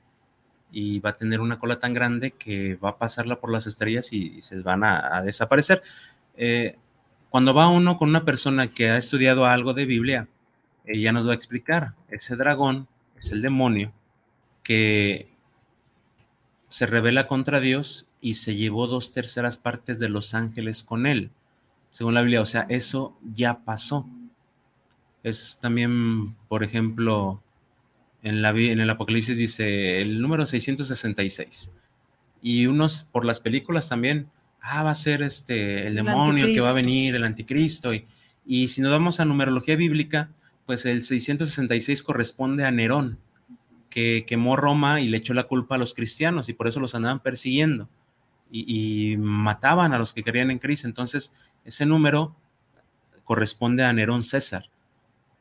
[0.71, 4.13] y va a tener una cola tan grande que va a pasarla por las estrellas
[4.13, 5.83] y, se van a, desaparecer.
[6.37, 6.77] Eh,
[7.31, 10.29] cuando va uno con una persona que ha estudiado algo de Biblia,
[10.85, 13.93] ella nos va a explicar, ese dragón es el demonio
[14.63, 15.29] que
[16.69, 21.31] se revela contra Dios y se llevó dos terceras partes de los ángeles con él,
[21.91, 22.41] según la Biblia.
[22.41, 24.09] O sea, eso ya pasó.
[25.23, 27.43] Es también, por ejemplo,
[28.23, 31.73] en, la, en el Apocalipsis dice el número 666.
[32.41, 34.29] Y unos por las películas también,
[34.61, 37.93] ah, va a ser este el demonio que va a venir, el anticristo.
[37.93, 38.07] Y,
[38.47, 40.31] y si nos vamos a numerología bíblica,
[40.67, 43.19] pues el 666 corresponde a Nerón,
[43.91, 46.95] que quemó Roma y le echó la culpa a los cristianos y por eso los
[46.95, 47.89] andaban persiguiendo
[48.53, 50.87] y, mataban a los que creían en Cristo.
[50.87, 52.37] Entonces, ese número
[53.25, 54.69] corresponde a Nerón César.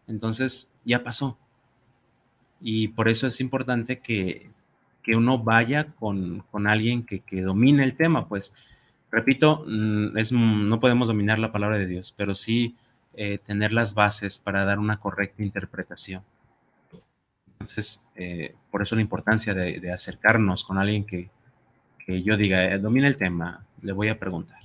[0.07, 1.37] Entonces, ya pasó.
[2.61, 4.49] Y por eso es importante que,
[5.13, 8.53] uno vaya con, alguien que, domine el tema, pues
[9.11, 12.77] repito, mm, es, no podemos dominar la palabra de Dios, pero sí
[13.15, 16.23] eh, tener las bases para dar una correcta interpretación.
[17.59, 21.29] Entonces, eh, por eso la importancia de, de acercarnos con alguien que,
[22.05, 24.59] que yo diga, eh, domina el tema, le voy a preguntar.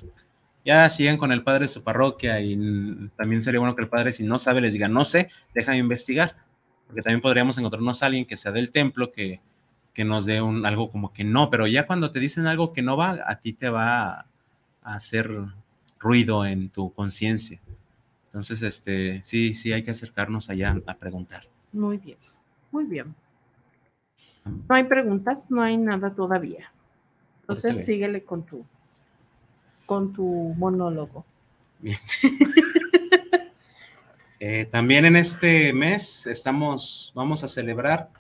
[0.64, 2.56] Ya sigan con el padre de su parroquia y
[3.16, 6.36] también sería bueno que el padre, si no sabe, les diga, no sé, déjame investigar,
[6.86, 9.40] porque también podríamos encontrarnos a alguien que sea del templo, que,
[9.94, 12.82] que nos dé un, algo como que no, pero ya cuando te dicen algo que
[12.82, 14.26] no va, a ti te va
[14.82, 15.30] a hacer
[16.00, 17.60] ruido en tu conciencia.
[18.36, 21.48] Entonces, este, sí, sí, hay que acercarnos allá a preguntar.
[21.72, 22.18] Muy bien,
[22.70, 23.14] muy bien.
[24.44, 26.70] No hay preguntas, no hay nada todavía.
[27.40, 28.62] Entonces síguele con tu
[29.86, 31.24] con tu monólogo.
[31.80, 31.98] Bien.
[34.38, 38.10] Eh, también en este mes estamos, vamos a celebrar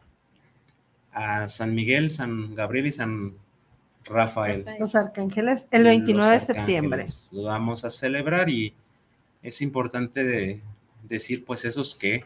[1.12, 3.34] a San Miguel, San Gabriel y San
[4.02, 4.64] Rafael.
[4.80, 7.06] Los arcángeles el 29 de septiembre.
[7.32, 8.74] Lo vamos a celebrar y
[9.42, 10.60] es importante de
[11.02, 12.24] decir pues esos qué,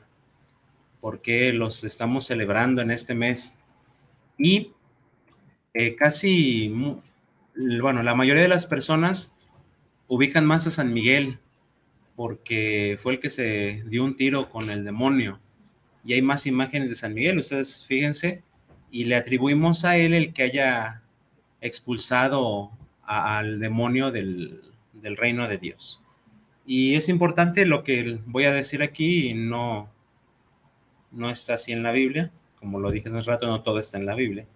[1.01, 3.59] por qué los estamos celebrando en este mes.
[4.38, 4.73] Y
[5.75, 6.75] eh, casi,
[7.55, 9.35] bueno, la mayoría de las personas
[10.09, 11.38] ubican más a San Miguel
[12.16, 15.40] porque fue el que se dio un tiro con el demonio.
[16.05, 18.42] Y hay más imágenes de San Miguel, ustedes fíjense,
[18.90, 21.03] y le atribuimos a él el que haya
[21.61, 22.70] expulsado
[23.05, 24.62] al demonio del
[25.16, 26.00] reino de Dios.
[26.72, 29.90] Y es importante lo que voy a decir aquí, no,
[31.11, 32.30] no está así en la Biblia,
[32.61, 34.46] como lo dije hace un rato, no todo está en la Biblia,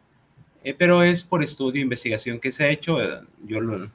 [0.62, 3.90] Eh, pero es por estudio, investigación que se ha hecho, eh, yo lo-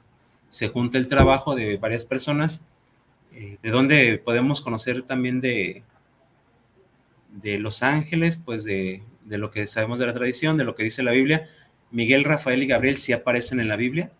[0.50, 2.68] se junta el trabajo de varias personas,
[3.34, 5.82] eh, de donde podemos conocer también de,
[7.42, 10.84] de los ángeles, pues de, de lo que sabemos de la tradición, de lo que
[10.84, 11.48] dice la Biblia.
[11.90, 14.10] Miguel, Rafael y Gabriel sí aparecen en la Biblia,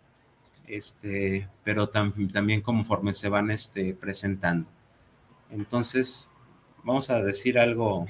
[0.71, 4.69] este, pero tam- también conforme se van este, presentando.
[5.51, 6.31] Entonces,
[6.85, 8.07] vamos a decir algo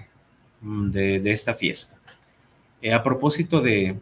[0.60, 1.98] mm, de, de esta fiesta.
[2.82, 3.98] Eh, a propósito de,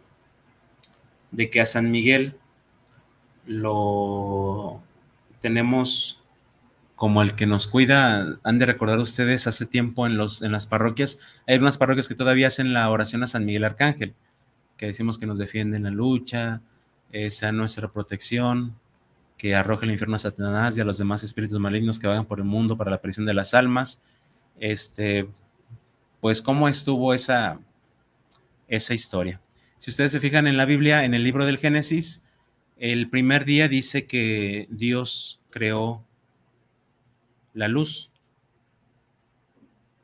[1.30, 2.36] de que a San Miguel
[3.46, 4.80] lo
[5.40, 6.20] tenemos
[6.96, 10.66] como el que nos cuida, han de recordar ustedes hace tiempo en, los, en las
[10.66, 14.14] parroquias, hay unas parroquias que todavía hacen la oración a San Miguel Arcángel,
[14.76, 16.60] que decimos que nos defiende en la lucha,
[17.12, 18.76] eh, sea nuestra protección,
[19.36, 22.40] que arroje el infierno a Satanás y a los demás espíritus malignos que vagan por
[22.40, 24.02] el mundo para la perdición de las almas.
[24.58, 25.28] Este,
[26.20, 27.60] pues, ¿cómo estuvo esa,
[28.66, 29.40] esa historia?
[29.78, 32.24] Si ustedes se fijan en la Biblia, en el libro del Génesis,
[32.76, 36.04] el primer día dice que Dios creó
[37.54, 38.10] la luz.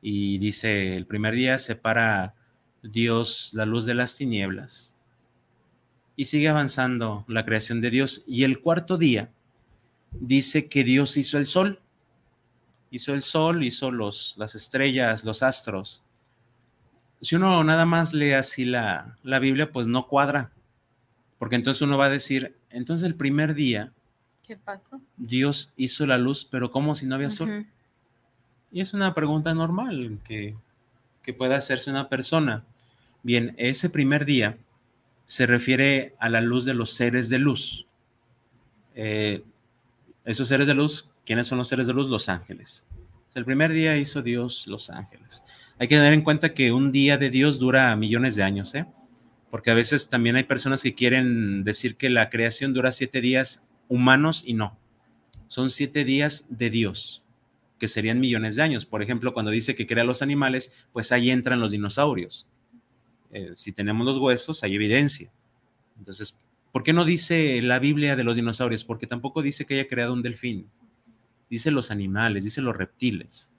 [0.01, 2.35] Y dice, el primer día separa
[2.83, 4.94] Dios la luz de las tinieblas.
[6.17, 8.25] Y sigue avanzando la creación de Dios.
[8.27, 9.31] Y el cuarto día
[10.13, 11.81] dice que Dios hizo el sol.
[12.91, 16.05] Hizo el sol, hizo los, las estrellas, los astros.
[17.21, 20.53] Si uno nada más lee así la, la Biblia, pues no cuadra.
[21.39, 23.93] Porque entonces uno va a decir, entonces el primer día
[24.47, 25.01] ¿Qué pasó?
[25.17, 27.67] Dios hizo la luz, pero ¿cómo si no había sol?
[28.71, 30.55] Y es una pregunta normal que,
[31.23, 32.63] que pueda hacerse una persona.
[33.23, 34.59] Bien, ese primer día
[35.27, 37.87] se refiere a la luz de los seres de luz.
[38.95, 39.43] Eh,
[40.25, 42.09] esos seres de luz, ¿quiénes son los seres de luz?
[42.09, 42.87] Los ángeles.
[43.35, 45.43] El primer día hizo Dios los ángeles.
[45.79, 48.87] Hay que tener en cuenta que un día de Dios dura millones de años, ¿eh?
[49.51, 53.65] Porque a veces también hay personas que quieren decir que la creación dura siete días
[53.89, 54.79] humanos y no.
[55.49, 57.23] Son siete días de Dios,
[57.79, 58.87] que serían millones de años.
[58.87, 62.49] Por ejemplo, cuando dice que crea los animales, pues ahí entran los dinosaurios.
[63.35, 65.29] Eh, si tenemos los huesos, hay evidencia.
[65.99, 66.39] Entonces,
[66.71, 68.85] ¿por qué no dice la Biblia de los dinosaurios?
[68.85, 70.71] Porque tampoco dice que haya creado un delfín.
[71.51, 73.51] Dice los animales, dice los reptiles.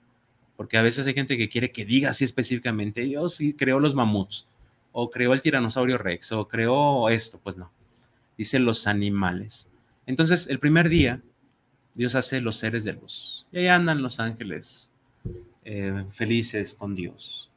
[0.56, 3.94] Porque a veces hay gente que quiere que diga así específicamente, yo sí creo los
[3.94, 4.48] mamuts,
[4.94, 7.42] o creó el tiranosaurio rex, o creó esto.
[7.44, 7.70] Pues no.
[8.38, 9.70] Dice los animales.
[10.06, 11.22] Entonces, el primer día,
[11.94, 13.46] Dios hace los seres de luz.
[13.52, 14.90] Y ahí andan los ángeles
[15.66, 17.52] eh, felices con Dios.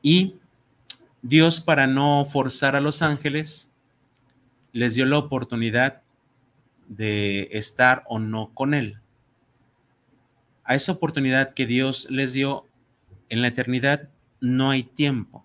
[0.00, 0.36] Y
[1.22, 3.70] Dios, para no forzar a los ángeles,
[4.72, 6.02] les dio la oportunidad
[6.88, 8.98] de estar o no con Él.
[10.64, 12.66] A esa oportunidad que Dios les dio
[13.28, 14.08] en la eternidad
[14.40, 15.44] no hay tiempo.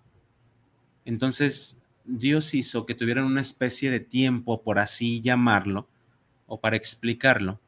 [1.04, 5.88] Entonces, Dios hizo que tuvieran una especie de tiempo, por así llamarlo,
[6.46, 7.60] o para explicarlo,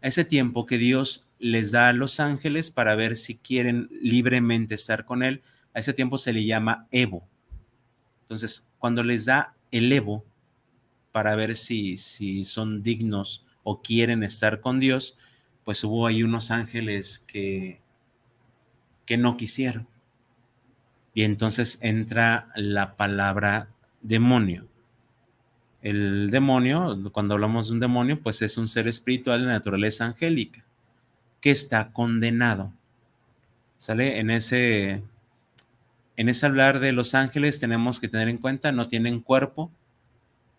[0.00, 5.04] ese tiempo que Dios les da a los ángeles para ver si quieren libremente estar
[5.04, 5.42] con Él,
[5.74, 7.28] a ese tiempo se le llama Evo.
[8.32, 10.24] Entonces, cuando les da el Evo
[11.12, 15.18] para ver si, si son dignos o quieren estar con Dios,
[15.66, 17.82] pues hubo ahí unos ángeles que,
[19.04, 19.86] que no quisieron.
[21.12, 23.68] y entonces entra la palabra
[24.00, 24.66] demonio.
[25.82, 30.64] El demonio, cuando hablamos de un demonio, pues es un ser espiritual de naturaleza angélica
[31.42, 32.72] que está condenado.
[33.76, 34.20] ¿Sale?
[34.20, 35.02] En ese,
[36.16, 39.70] en ese hablar de los ángeles tenemos que tener en cuenta, no tienen cuerpo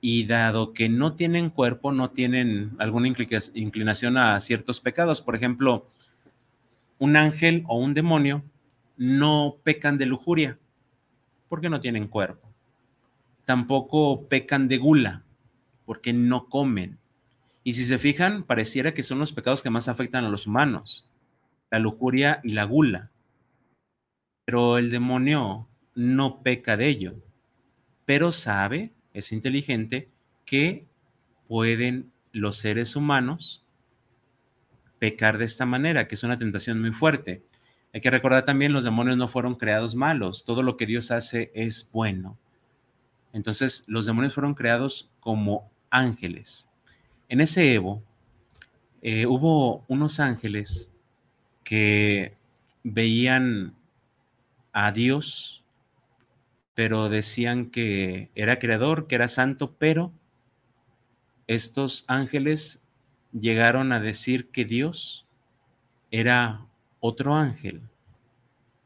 [0.02, 5.22] y dado que no tienen cuerpo, no tienen alguna inclinación a ciertos pecados.
[5.22, 5.88] Por ejemplo,
[7.00, 8.44] un ángel o un demonio
[8.98, 10.58] no pecan de lujuria
[11.48, 12.50] porque no tienen cuerpo.
[13.46, 15.24] Tampoco pecan de gula
[15.86, 16.98] porque no comen.
[17.64, 21.08] Y si se fijan, pareciera que son los pecados que más afectan a los humanos,
[21.72, 23.10] la lujuria y la gula.
[24.46, 27.16] Pero el demonio no peca de ello,
[28.06, 30.10] pero sabe, es inteligente,
[30.46, 30.86] que
[31.48, 33.64] pueden los seres humanos
[35.00, 37.44] pecar de esta manera, que es una tentación muy fuerte.
[37.94, 41.52] Hay que recordar también, los demonios no fueron creados malos, todo lo que Dios hace
[41.54, 42.38] es bueno.
[43.34, 46.70] Entonces, los demonios fueron creados como ángeles.
[47.30, 48.04] En ese Evo
[49.02, 50.90] eh, hubo unos ángeles
[51.64, 52.36] que
[52.84, 53.76] veían
[54.74, 55.64] a Dios,
[56.74, 60.12] pero decían que era creador, que era santo, pero
[61.48, 62.82] estos ángeles
[63.32, 65.28] llegaron a decir que Dios
[66.12, 66.68] era
[67.00, 67.82] otro ángel.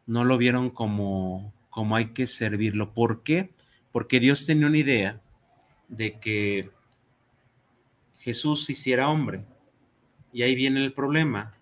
[0.06, 2.94] No lo vieron como, como hay que servirlo.
[2.94, 3.54] ¿Por qué?
[3.92, 5.22] Porque Dios tenía una idea
[5.88, 6.72] de que
[8.18, 9.46] Jesús hiciera hombre.
[10.34, 11.57] Y ahí viene el problema.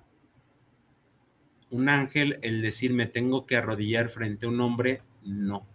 [1.71, 5.65] Un ángel, el decir me tengo que arrodillar frente a un hombre, no.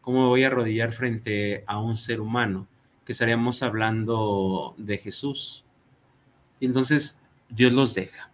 [0.00, 2.66] ¿Cómo me voy a arrodillar frente a un ser humano?
[3.04, 5.64] Que estaríamos hablando de Jesús.
[6.60, 8.30] Y entonces Dios los deja.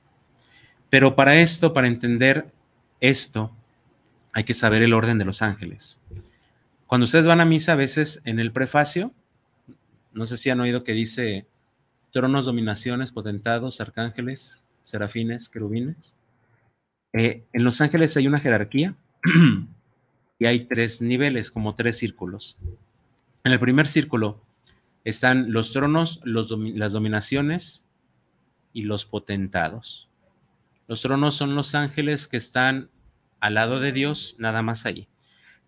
[0.89, 2.53] Pero para esto, para entender
[3.01, 3.51] esto,
[4.33, 6.01] hay que saber el orden de los ángeles.
[6.87, 9.13] Cuando ustedes van a misa, a veces en el prefacio,
[10.13, 11.47] no sé si han oído que dice
[12.13, 16.15] tronos, dominaciones, potentados, arcángeles, serafines, querubines.
[17.13, 18.95] Eh, en los ángeles hay una jerarquía
[20.39, 22.59] y hay tres niveles, como tres círculos.
[23.43, 24.41] En el primer círculo
[25.05, 27.85] están los tronos, las dominaciones
[28.73, 30.09] y los potentados.
[30.87, 32.91] Los tronos son los ángeles que están
[33.41, 35.09] al lado de Dios, nada más allí.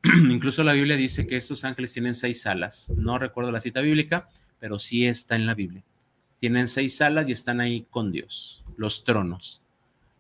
[0.31, 2.91] Incluso la Biblia dice que estos ángeles tienen seis alas.
[2.97, 5.85] No recuerdo la cita bíblica, pero sí está en la Biblia.
[6.39, 9.63] Tienen seis alas y están ahí con Dios, los tronos.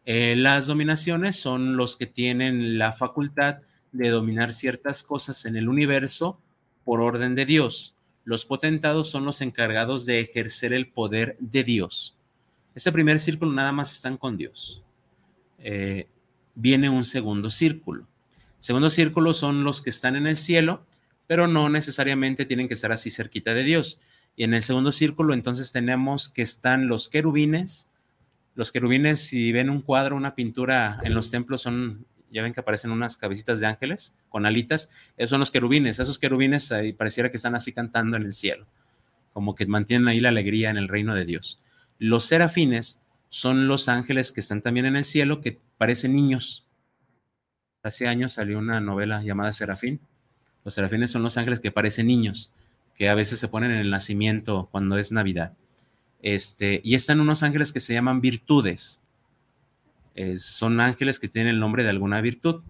[0.04, 3.59] Eh, las dominaciones son los que tienen la facultad
[3.92, 6.40] de dominar ciertas cosas en el universo
[6.84, 7.94] por orden de Dios.
[8.24, 12.16] Los potentados son los encargados de ejercer el poder de Dios.
[12.74, 14.82] Este primer círculo nada más están con Dios.
[15.59, 16.09] Eh,
[16.54, 18.07] viene un segundo círculo.
[18.61, 20.84] Segundo círculo son los que están en el cielo,
[21.26, 24.00] pero no necesariamente tienen que estar así cerquita de Dios.
[24.36, 27.90] Y en el segundo círculo entonces tenemos que están los querubines.
[28.57, 32.61] Los querubines, si ven un cuadro, una pintura en los templos, son, ya ven que
[32.61, 34.90] aparecen unas cabecitas de ángeles con alitas.
[35.18, 35.98] Esos son los querubines.
[35.98, 38.66] Esos querubines pareciera que están así cantando en el cielo,
[39.34, 41.62] como que mantienen ahí la alegría en el reino de Dios.
[41.98, 46.66] Los serafines son los ángeles que están también en el cielo, que parecen niños.
[47.82, 50.00] Hace años salió una novela llamada Serafín.
[50.64, 52.54] Los serafines son los ángeles que parecen niños,
[52.96, 55.52] que a veces se ponen en el nacimiento cuando es Navidad.
[56.22, 59.02] Este, y están unos ángeles que se llaman virtudes.
[60.38, 62.62] son ángeles que tienen el nombre de alguna virtud.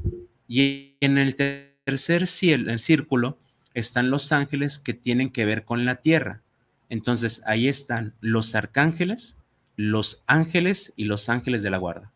[0.48, 3.38] Y en el tercer el círculo
[3.74, 6.42] están los ángeles que tienen que ver con la tierra.
[6.88, 9.38] Entonces ahí están los arcángeles,
[9.76, 12.12] los ángeles y los ángeles de la guarda.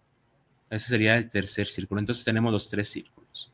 [0.71, 2.01] Ese sería el tercer círculo.
[2.01, 3.53] Entonces tenemos los tres círculos.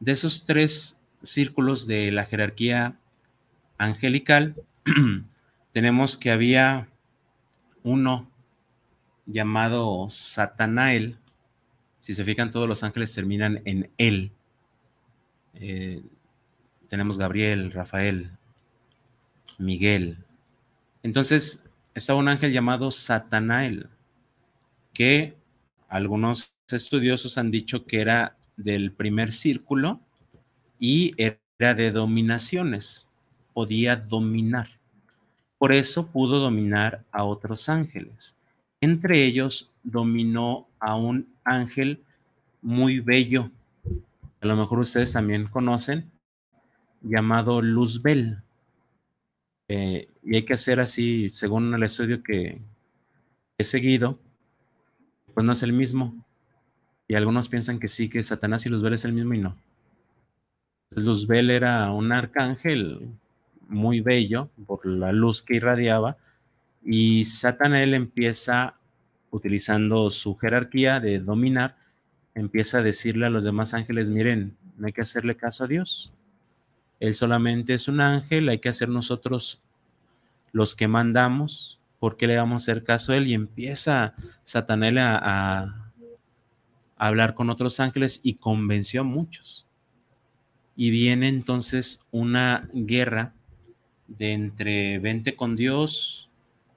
[0.00, 2.98] De esos tres círculos de la jerarquía
[3.78, 4.56] angelical,
[5.72, 6.88] tenemos que había
[7.82, 8.30] uno
[9.26, 11.18] llamado Satanael.
[12.00, 14.32] Si se fijan, todos los ángeles terminan en él.
[15.54, 16.02] Eh,
[16.88, 18.30] tenemos Gabriel, Rafael,
[19.58, 20.18] Miguel.
[21.02, 23.88] Entonces, estaba un ángel llamado Satanael,
[24.92, 25.36] que
[25.88, 30.00] algunos estudiosos han dicho que era del primer círculo
[30.78, 33.08] y era de dominaciones,
[33.52, 34.79] podía dominar.
[35.60, 38.34] Por eso pudo dominar a otros ángeles.
[38.80, 42.02] Entre ellos dominó a un ángel
[42.62, 43.50] muy bello,
[44.40, 46.10] a lo mejor ustedes también conocen,
[47.02, 48.38] llamado Luzbel.
[49.68, 52.58] Eh, y hay que hacer así, según el estudio que
[53.58, 54.18] he seguido,
[55.34, 56.24] pues no es el mismo.
[57.06, 59.58] Y algunos piensan que sí, que Satanás y Luzbel es el mismo y no.
[60.96, 63.10] Luzbel era un arcángel
[63.70, 66.18] muy bello por la luz que irradiaba
[66.84, 68.74] y Satanael empieza
[69.30, 71.76] utilizando su jerarquía de dominar,
[72.34, 76.12] empieza a decirle a los demás ángeles, miren, no hay que hacerle caso a Dios.
[76.98, 79.62] Él solamente es un ángel, hay que hacer nosotros
[80.52, 83.28] los que mandamos, porque le vamos a hacer caso a él?
[83.28, 84.14] Y empieza
[84.44, 85.92] Satanael a, a
[86.96, 89.66] hablar con otros ángeles y convenció a muchos.
[90.76, 93.34] Y viene entonces una guerra
[94.18, 96.28] de entre vente con Dios,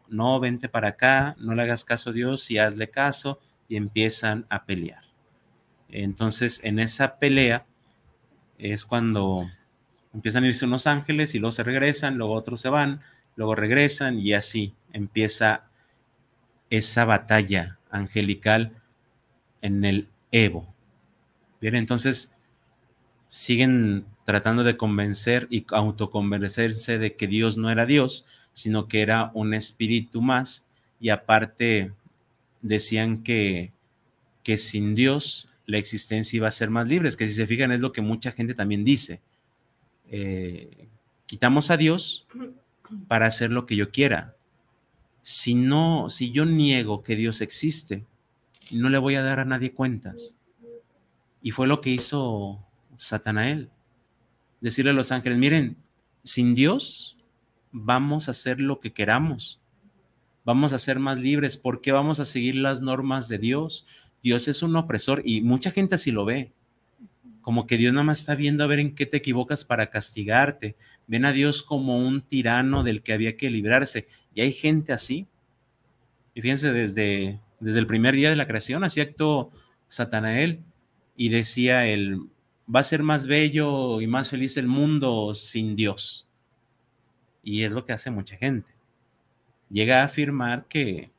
[0.08, 4.46] no, vente para acá, no le hagas caso a Dios y hazle caso, y empiezan
[4.50, 5.04] a pelear.
[5.90, 7.66] Entonces, en esa pelea
[8.58, 9.50] es cuando
[10.14, 13.02] empiezan a irse unos ángeles y luego se regresan, luego otros se van,
[13.36, 15.66] luego regresan y así empieza
[16.70, 18.72] esa batalla angelical
[19.62, 20.74] en el Evo.
[21.62, 22.34] Bien, entonces
[23.28, 29.32] siguen tratando de convencer y autoconvencerse de que Dios no era Dios, sino que era
[29.34, 30.68] un espíritu más
[31.00, 31.92] y aparte
[32.62, 33.72] decían que,
[34.44, 37.72] que sin Dios la existencia iba a ser más libre, es que si se fijan
[37.72, 39.22] es lo que mucha gente también dice.
[40.10, 40.88] Eh,
[41.26, 42.28] quitamos a Dios
[43.08, 44.36] para hacer lo que yo quiera.
[45.22, 48.06] Si no, si yo niego que Dios existe,
[48.72, 50.36] no le voy a dar a nadie cuentas.
[51.42, 52.60] Y fue lo que hizo
[52.98, 53.70] Satanael.
[54.64, 55.76] Decirle a los ángeles, miren,
[56.24, 57.18] sin Dios
[57.74, 59.60] vamos a hacer lo que queramos.
[60.46, 61.58] Vamos a ser más libres.
[61.58, 63.86] porque vamos a seguir las normas de Dios?
[64.24, 66.54] Dios es un opresor y mucha gente así lo ve.
[67.42, 70.78] Como que Dios nada más está viendo a ver en qué te equivocas para castigarte.
[71.08, 74.08] Ven a Dios como un tirano del que había que librarse.
[74.34, 75.28] Y hay gente así.
[76.34, 79.52] Y fíjense, desde, desde el primer día de la creación, así actuó
[79.90, 80.62] Satanael
[81.18, 82.30] y decía él,
[82.74, 86.28] va a ser más bello y más feliz el mundo sin Dios.
[87.44, 88.72] Y es lo que hace mucha gente.
[89.70, 91.12] Llega a afirmar que,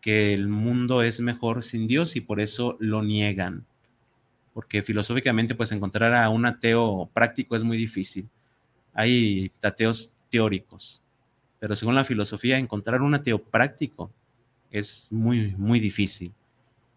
[0.00, 3.66] que el mundo es mejor sin Dios y por eso lo niegan.
[4.54, 8.28] Porque filosóficamente, pues encontrar a un ateo práctico es muy difícil.
[8.92, 11.02] Hay ateos teóricos,
[11.58, 14.12] pero según la filosofía, encontrar un ateo práctico
[14.70, 16.32] es muy, muy difícil.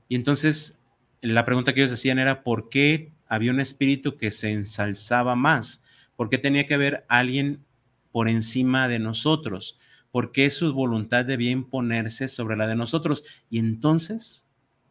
[0.09, 0.80] Y entonces,
[1.22, 5.84] la pregunta que ellos hacían era, ¿por qué había un espíritu que se ensalzaba más?
[6.15, 7.63] ¿Por qué tenía que haber alguien
[8.11, 9.78] por encima de nosotros?
[10.11, 13.26] ¿Por qué su voluntad debía imponerse sobre la de nosotros?
[13.49, 14.45] Y entonces,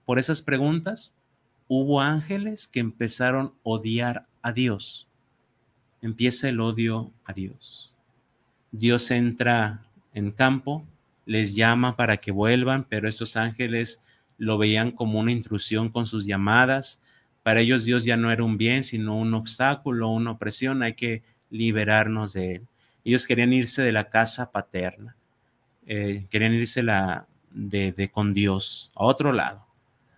[0.05, 1.15] por esas preguntas,
[1.69, 5.09] hubo ángeles que empezaron a odiar a Dios.
[6.03, 7.93] Empieza el odio a Dios.
[8.71, 10.85] Dios entra en campo,
[11.27, 14.03] les llama para que vuelvan, pero estos ángeles
[14.37, 17.03] lo veían como una intrusión con sus llamadas.
[17.45, 20.83] Para ellos Dios ya no era un bien, sino un obstáculo, una opresión.
[20.83, 22.67] Hay que liberarnos de él.
[23.05, 25.15] Ellos querían irse de la casa paterna,
[25.87, 29.65] eh, querían irse de, de con Dios a otro lado.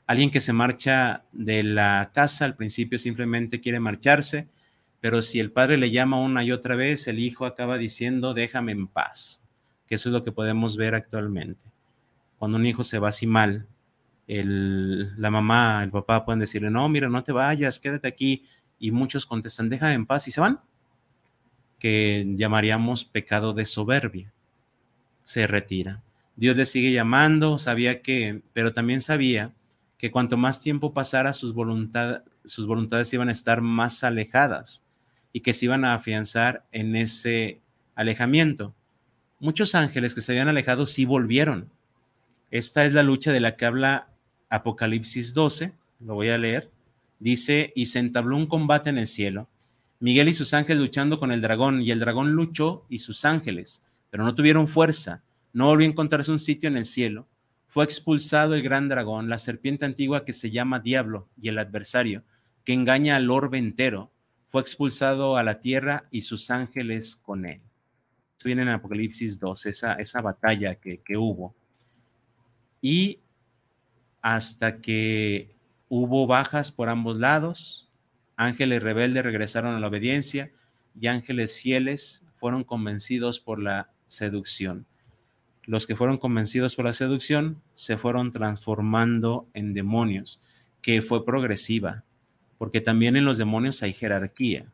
[0.07, 4.49] Alguien que se marcha de la casa al principio simplemente quiere marcharse,
[5.03, 8.72] pero si el padre le llama una y otra vez, el hijo acaba diciendo, déjame
[8.72, 9.43] en paz
[9.87, 11.61] que eso es lo que podemos ver actualmente.
[12.39, 13.66] Cuando un hijo se va así mal,
[14.27, 18.45] la mamá, el papá pueden decirle, no, mira, no te vayas, quédate aquí.
[18.79, 20.61] Y muchos contestan, déjame en paz y se van.
[21.79, 24.33] Que llamaríamos pecado de soberbia.
[25.22, 26.03] Se retira.
[26.37, 29.53] Dios le sigue llamando, sabía que, pero también sabía
[29.97, 34.85] que cuanto más tiempo pasara, sus, voluntad, sus voluntades iban a estar más alejadas
[35.33, 37.61] y que se iban a afianzar en ese
[37.95, 38.74] alejamiento
[39.39, 41.70] muchos ángeles que se habían alejado sí volvieron.
[42.51, 44.09] Esta es la lucha de la que habla
[44.57, 46.70] Apocalipsis 12, lo voy a leer.
[47.18, 49.48] Dice, y se entabló un combate en el cielo.
[50.00, 53.82] Miguel y sus ángeles luchando con el dragón, y el dragón luchó y sus ángeles,
[54.11, 57.26] pero no tuvieron fuerza, no volvió a encontrarse un sitio en el cielo.
[57.66, 62.22] Fue expulsado el gran dragón, la serpiente antigua que se llama Diablo y el adversario,
[62.64, 64.11] que engaña al orbe entero.
[64.48, 67.61] Fue expulsado a la tierra y sus ángeles con él
[68.46, 71.54] viene en Apocalipsis 2, esa, esa batalla que, que hubo.
[72.80, 73.18] Y
[74.27, 75.55] hasta que
[75.89, 77.89] hubo bajas por ambos lados,
[78.35, 80.51] ángeles rebeldes regresaron a la obediencia
[81.01, 84.85] y ángeles fieles fueron convencidos por la seducción.
[85.62, 90.43] Los que fueron convencidos por la seducción se fueron transformando en demonios,
[90.83, 92.03] que fue progresiva,
[92.59, 94.66] porque también en los demonios hay jerarquía.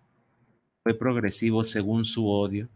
[0.82, 2.70] Fue progresivo según su odio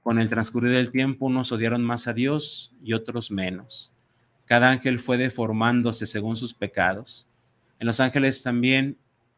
[0.00, 3.92] con el transcurrir del tiempo, unos odiaron más a Dios y otros menos.
[4.50, 7.24] Cada ángel fue deformándose según sus pecados.
[7.78, 8.96] En los ángeles también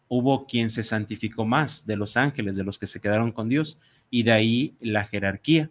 [0.09, 3.79] hubo quien se santificó más de los ángeles, de los que se quedaron con Dios,
[4.09, 5.69] y de ahí la jerarquía.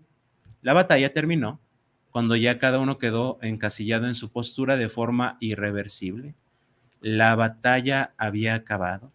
[0.61, 1.59] La batalla terminó
[2.11, 6.35] cuando ya cada uno quedó encasillado en su postura de forma irreversible.
[7.01, 9.11] La batalla había acabado,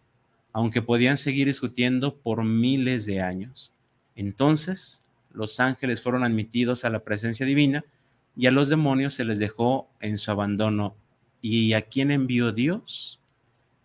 [0.51, 3.71] aunque podían seguir discutiendo por miles de años.
[4.13, 7.85] Entonces, los ángeles fueron admitidos a la presencia divina
[8.37, 10.95] y a los demonios se les dejó en su abandono.
[11.41, 13.19] ¿Y a quién envió Dios?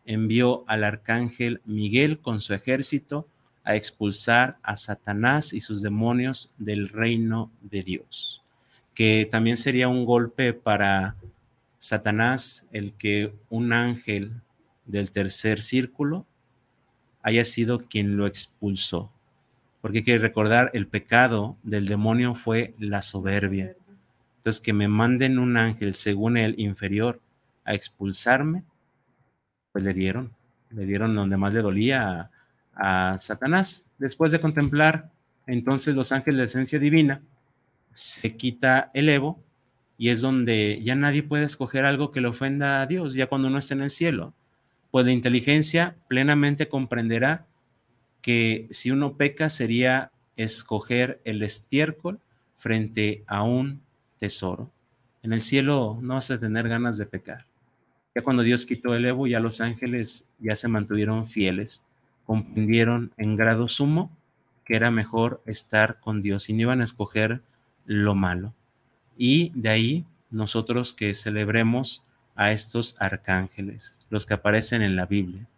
[0.05, 3.27] Envió al arcángel Miguel con su ejército
[3.65, 8.43] a expulsar a Satanás y sus demonios del reino de Dios,
[8.95, 11.17] que también sería un golpe para
[11.79, 14.33] Satanás el que un ángel
[14.85, 16.27] del tercer círculo
[17.23, 19.11] haya sido quien lo expulsó.
[19.81, 23.75] Porque hay que recordar, el pecado del demonio fue la soberbia.
[24.43, 27.21] Entonces, que me manden un ángel según el inferior
[27.65, 28.65] a expulsarme,
[29.71, 30.33] pues le dieron,
[30.71, 32.29] le dieron donde más le dolía
[32.75, 33.87] a, Satanás.
[33.99, 35.13] Después de contemplar
[35.47, 37.23] entonces los ángeles de esencia divina,
[37.93, 39.39] se quita el ego
[39.97, 43.47] y es donde ya nadie puede escoger algo que le ofenda a Dios, ya cuando
[43.47, 44.35] uno está en el cielo.
[44.91, 47.47] Pues la inteligencia plenamente comprenderá
[48.23, 52.19] que si uno peca sería escoger el estiércol
[52.57, 53.83] frente a un
[54.23, 54.71] tesoro.
[55.25, 57.45] En el cielo no vas a tener ganas de pecar.
[58.15, 61.83] Ya cuando Dios quitó el Evo, ya los ángeles ya se mantuvieron fieles,
[62.25, 64.17] comprendieron en grado sumo
[64.65, 67.43] que era mejor estar con Dios y no iban a escoger
[67.85, 68.55] lo malo.
[69.17, 72.05] Y de ahí nosotros que celebremos
[72.37, 75.49] a estos arcángeles, los que aparecen en la Biblia.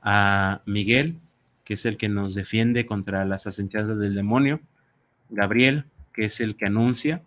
[0.00, 1.18] A Miguel,
[1.64, 4.60] que es el que nos defiende contra las asechanzas del demonio.
[5.28, 7.24] Gabriel, que es el que anuncia.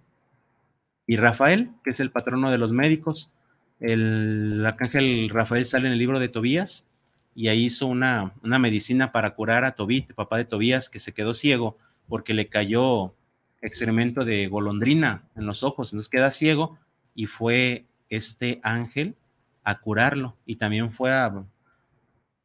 [1.05, 3.33] Y Rafael, que es el patrono de los médicos,
[3.79, 6.89] el arcángel Rafael sale en el libro de Tobías
[7.35, 11.13] y ahí hizo una, una medicina para curar a Tobit, papá de Tobías, que se
[11.13, 11.77] quedó ciego
[12.07, 13.13] porque le cayó
[13.61, 16.77] excremento de golondrina en los ojos, entonces queda ciego
[17.15, 19.15] y fue este ángel
[19.63, 21.43] a curarlo y también fue a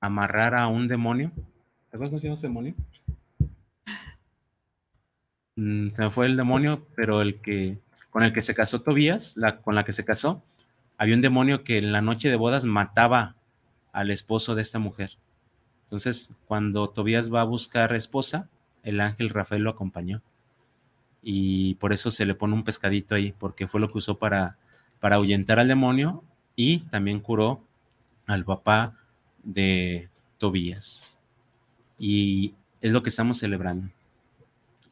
[0.01, 1.33] amarrar a un demonio.
[1.91, 2.75] ¿Te acuerdas cómo se llama ese demonio?
[5.61, 7.79] Mm, se me fue el demonio, pero el que
[8.11, 10.43] con el que se casó Tobías, la, con la que se casó,
[10.97, 13.37] había un demonio que en la noche de bodas mataba
[13.93, 15.17] al esposo de esta mujer.
[15.85, 18.49] Entonces, cuando Tobías va a buscar esposa,
[18.83, 20.23] el ángel Rafael lo acompañó.
[21.23, 24.57] Y por eso se le pone un pescadito ahí, porque fue lo que usó para,
[25.01, 26.25] para ahuyentar al demonio
[26.57, 27.65] y también curó
[28.27, 28.97] al papá
[29.43, 31.17] de Tobías.
[31.99, 33.91] Y es lo que estamos celebrando.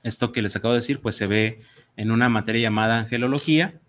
[0.02, 1.62] Esto que les acabo de decir, pues se ve
[1.97, 3.80] en una materia llamada angelología,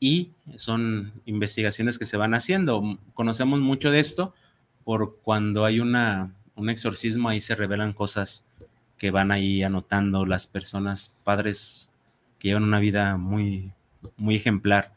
[0.00, 2.98] y son investigaciones que se van haciendo.
[3.14, 4.34] Conocemos mucho de esto
[4.84, 8.46] por cuando hay una, un exorcismo, ahí se revelan cosas
[8.96, 11.90] que van ahí anotando las personas, padres
[12.38, 13.72] que llevan una vida muy,
[14.16, 14.92] muy ejemplar,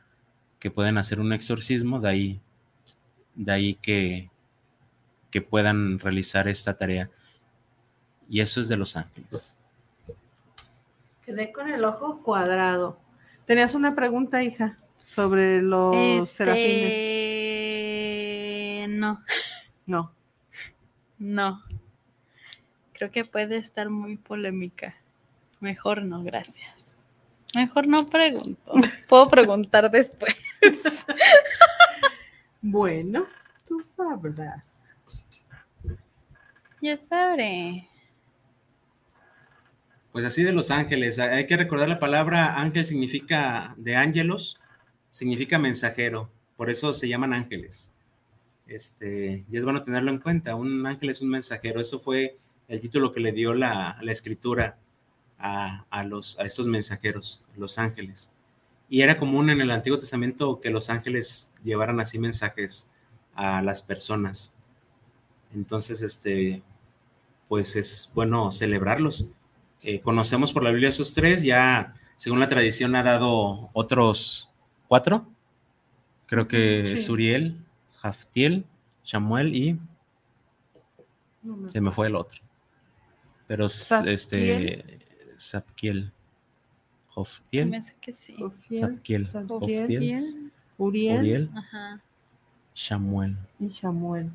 [0.60, 2.42] que pueden hacer un exorcismo, de ahí,
[3.36, 4.30] de ahí que,
[5.30, 7.10] que puedan realizar esta tarea.
[8.30, 9.58] Y eso es de los ángeles.
[11.26, 13.00] Quedé con el ojo cuadrado.
[13.46, 16.92] Tenías una pregunta, hija sobre los Este, serafines.
[18.90, 19.24] No,
[19.86, 20.12] No.
[21.20, 21.62] no.
[22.94, 24.96] Creo que puede estar muy polémica.
[25.60, 27.04] Mejor no, gracias.
[27.56, 28.74] Mejor no pregunto.
[29.10, 30.36] Puedo preguntar después.
[32.64, 33.26] Bueno,
[33.68, 34.78] tú sabrás.
[36.80, 37.88] Ya sabré.
[40.12, 41.20] Pues así de los ángeles.
[41.20, 44.59] Hay que recordar la palabra ángel significa de ángelos,
[45.09, 46.30] significa mensajero.
[46.57, 47.91] Por eso se llaman ángeles.
[48.68, 50.55] Este, y es bueno tenerlo en cuenta.
[50.55, 51.80] Un ángel es un mensajero.
[51.80, 52.38] Eso fue
[52.68, 54.78] el título que le dio la, la escritura
[55.39, 58.32] a, a, los, a estos mensajeros, los ángeles.
[58.89, 62.89] Y era común en el Antiguo Testamento que los ángeles llevaran así mensajes
[63.34, 64.53] a las personas.
[65.53, 66.62] Entonces, este,
[67.47, 69.30] pues es bueno celebrarlos.
[69.84, 74.50] Eh, conocemos por la Biblia esos tres, ya según la tradición ha dado otros
[74.88, 75.28] cuatro.
[76.28, 76.98] Creo que Sí.
[77.00, 77.58] Suriel,
[77.98, 78.66] Jaftiel,
[79.04, 79.80] Samuel y
[81.44, 82.40] No se me fue el otro.
[83.48, 85.00] Pero s- este
[85.40, 88.36] Zapkiel, Se Joftiel, me hace que sí.
[88.38, 89.28] Jofiel, Zapkiel.
[90.78, 92.00] Uriel Uriel, Ajá.
[92.74, 93.38] Samuel.
[93.60, 94.30] y Samuel.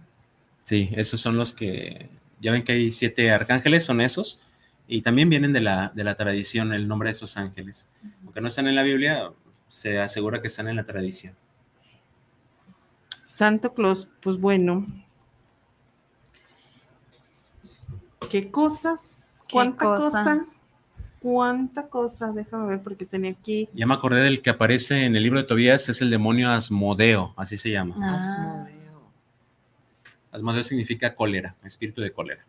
[0.60, 2.08] Sí, esos son los que,
[2.40, 4.42] ya ven que hay siete arcángeles, son esos,
[4.88, 7.88] y también vienen de la, de la tradición el nombre de esos ángeles.
[8.24, 9.32] Aunque no están en la Biblia,
[9.68, 11.34] se asegura que están en la tradición.
[13.26, 14.86] Santo Claus, pues bueno.
[18.30, 19.26] ¿Qué cosas?
[19.48, 20.12] ¿Qué ¿Cuántas cosas?
[20.12, 20.62] cosas?
[21.20, 22.32] ¿Cuánta cosa?
[22.32, 23.68] Déjame ver porque tenía aquí.
[23.74, 27.34] Ya me acordé del que aparece en el libro de Tobías, es el demonio Asmodeo,
[27.36, 27.96] así se llama.
[27.98, 28.16] Ah.
[28.16, 29.02] Asmodeo.
[30.30, 32.44] Asmodeo significa cólera, espíritu de cólera.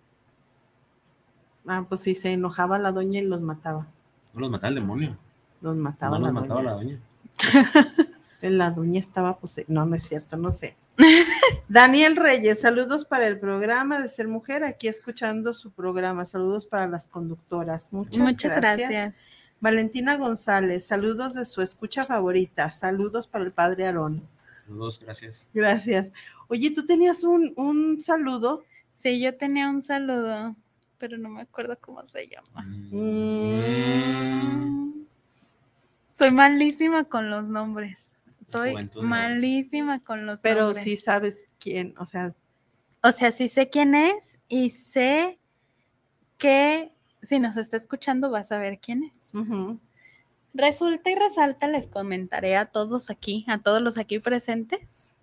[1.67, 3.87] Ah, pues sí, se enojaba la doña y los mataba.
[4.33, 5.17] No los mataba el demonio,
[5.61, 6.71] Los mataba no la los mataba doña.
[6.71, 6.99] la doña.
[8.41, 10.77] La doña estaba, pues, no, no es cierto, no sé.
[11.67, 16.23] Daniel Reyes, saludos para el programa de Ser Mujer, aquí escuchando su programa.
[16.23, 17.91] Saludos para las conductoras.
[17.91, 18.89] Muchas, Muchas gracias.
[18.89, 19.27] gracias.
[19.59, 22.69] Valentina González, saludos de su escucha favorita.
[22.71, 24.21] Saludos para el padre Aarón.
[24.67, 25.49] Saludos, gracias.
[25.53, 26.11] Gracias.
[26.47, 28.63] Oye, tú tenías un, un saludo.
[28.91, 30.55] Sí, yo tenía un saludo,
[30.97, 32.63] pero no me acuerdo cómo se llama.
[33.81, 35.05] Mm,
[36.13, 38.11] Soy malísima con los nombres.
[38.45, 39.07] Soy juventud, ¿no?
[39.09, 40.83] malísima con los pero nombres.
[40.83, 42.33] sí sabes quién, o sea,
[43.03, 45.37] O sea, sí sé quién es y sé
[46.37, 46.91] que
[47.21, 49.33] si nos está escuchando vas a ver quién es.
[50.53, 55.13] Resulta y resalta, les comentaré a todos aquí, a todos los aquí presentes,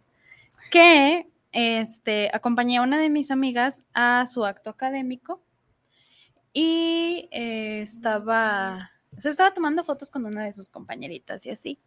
[0.70, 5.40] que este, acompañé a una de mis amigas a su acto académico
[6.54, 11.78] y eh, estaba, se estaba tomando fotos con una de sus compañeritas y así.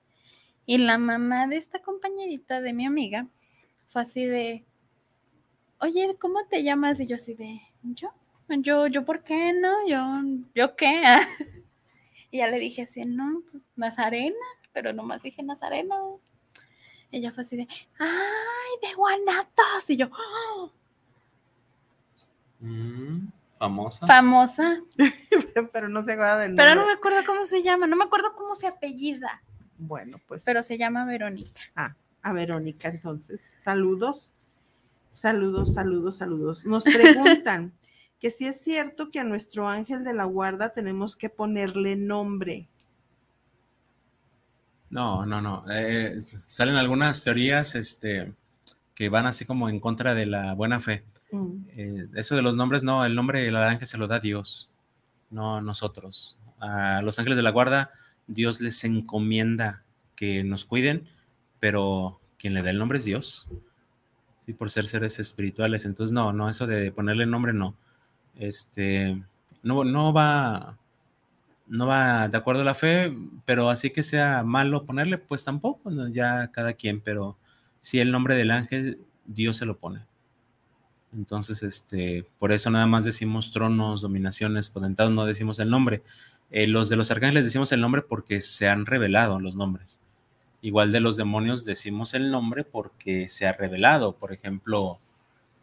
[0.68, 3.28] Y la mamá de esta compañerita de mi amiga
[3.88, 4.66] fue así de,
[5.80, 7.00] oye, ¿cómo te llamas?
[7.00, 8.10] Y yo así de, yo,
[8.50, 9.88] yo, yo, ¿por qué no?
[9.88, 10.04] Yo,
[10.54, 11.02] ¿yo qué?
[12.30, 14.36] Y ya le dije así, no, pues Nazarena,
[14.74, 15.96] pero nomás dije Nazarena.
[17.10, 18.08] Ella fue así de, ay,
[18.82, 19.90] de Guanatos.
[19.90, 20.70] Y yo, "Ah,
[22.60, 23.28] Mm,
[23.58, 24.06] famosa.
[24.08, 24.82] famosa,
[25.74, 26.66] pero no se acuerda del nombre.
[26.66, 29.42] pero no me acuerdo cómo se llama, no me acuerdo cómo se apellida,
[29.78, 31.62] Bueno, pues pero se llama Verónica.
[31.76, 34.32] a Verónica, entonces, saludos,
[35.14, 36.66] saludos, saludos, saludos.
[36.66, 37.72] Nos preguntan
[38.20, 42.68] que si es cierto que a nuestro ángel de la guarda tenemos que ponerle nombre.
[44.90, 45.66] No, no, no.
[45.70, 48.34] eh, salen algunas teorías este,
[48.96, 51.04] que van así como en contra de la buena fe.
[51.32, 54.74] Mm, Eh, eso de los nombres, no, el nombre del ángel se lo da Dios,
[55.30, 56.40] no nosotros.
[56.60, 57.92] A los ángeles de la guarda,
[58.28, 59.84] Dios les encomienda
[60.16, 61.08] que nos cuiden,
[61.60, 63.50] pero quien le da el nombre es Dios.
[64.46, 65.86] Sí, por ser seres espirituales.
[65.86, 67.76] Entonces, no, no, eso de ponerle nombre, no.
[68.36, 69.22] Este,
[69.64, 70.78] no, no va,
[71.68, 73.14] no va de acuerdo a la fe,
[73.46, 77.38] pero así que sea malo ponerle, pues tampoco, ya cada quien, pero
[77.82, 80.02] si el nombre del ángel, Dios se lo pone.
[81.18, 86.04] Entonces, este, por eso nada más decimos tronos, dominaciones, potentados, no decimos el nombre.
[86.52, 90.00] Eh, los de los arcángeles decimos el nombre porque se han revelado los nombres.
[90.62, 94.16] Igual de los demonios decimos el nombre porque se ha revelado.
[94.16, 95.00] Por ejemplo,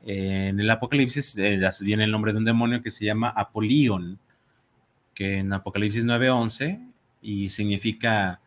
[0.05, 4.19] eh, en el Apocalipsis eh, viene el nombre de un demonio que se llama Apolión,
[5.15, 6.81] que en Apocalipsis 9:11
[7.23, 8.41] y significa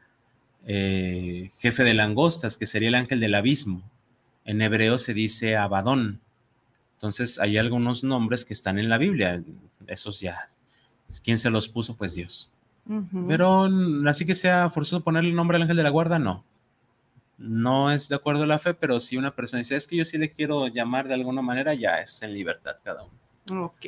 [0.66, 3.90] jefe de langostas, que sería el ángel del abismo.
[4.44, 6.20] En hebreo se dice Abadón.
[6.98, 9.42] Entonces hay algunos nombres que están en la Biblia.
[9.86, 10.50] Esos ya.
[11.24, 11.96] ¿Quién se los puso?
[11.96, 12.52] Pues Dios.
[13.28, 16.44] Pero mm, así que sea forzoso ponerle el nombre al ángel de la guarda, no.
[17.38, 20.06] No es de acuerdo a la fe, pero si una persona dice, es que yo
[20.06, 23.66] sí le quiero llamar de alguna manera, ya es en libertad cada uno.
[23.66, 23.88] Ok.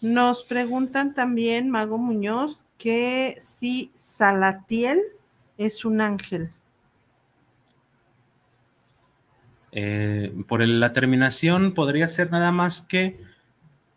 [0.00, 5.00] Nos preguntan también, Mago Muñoz, que si Salatiel
[5.56, 6.52] es un ángel.
[9.72, 13.20] Eh, por el- la terminación podría ser nada más que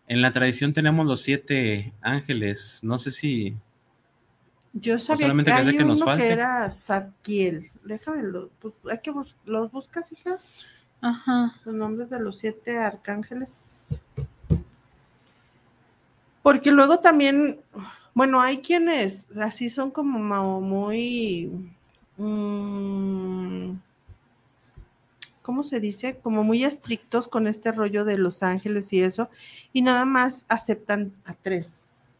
[0.08, 2.80] en la tradición tenemos los siete ángeles.
[2.84, 3.56] No sé si
[4.74, 7.72] Yo sabía solamente que que sea hay que nos uno que era Zadkiel.
[7.86, 10.38] Déjame, lo- pues, hay que bus- ¿los buscas, hija?
[11.02, 11.56] Ajá.
[11.66, 14.00] Los nombres de los siete arcángeles.
[16.44, 17.60] Porque luego también,
[18.14, 21.52] bueno, hay quienes así son como muy,
[22.18, 23.72] mm,
[25.52, 26.18] ¿cómo se dice?
[26.24, 29.30] Como muy estrictos con este rollo de los ángeles y eso,
[29.74, 32.14] y nada más aceptan a tres,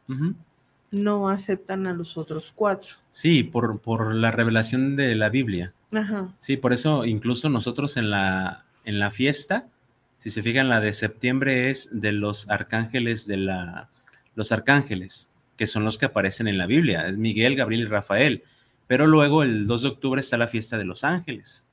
[0.92, 2.90] no aceptan a los otros cuatro.
[3.14, 5.72] Sí, por, por la revelación de la Biblia.
[5.94, 6.36] Ajá.
[6.42, 9.70] Sí, por eso incluso nosotros en la, en la fiesta,
[10.20, 13.90] si se fijan, la de septiembre es de los arcángeles de la,
[14.36, 18.44] los arcángeles, que son los que aparecen en la Biblia, es Miguel, Gabriel y Rafael.
[18.88, 21.66] Pero luego el 2 de octubre está la fiesta de los ángeles.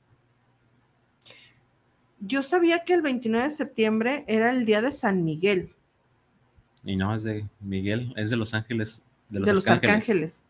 [2.21, 5.73] Yo sabía que el 29 de septiembre era el día de San Miguel.
[6.83, 9.93] Y no es de Miguel, es de los ángeles, de los, de los arcángeles.
[9.93, 10.43] arcángeles.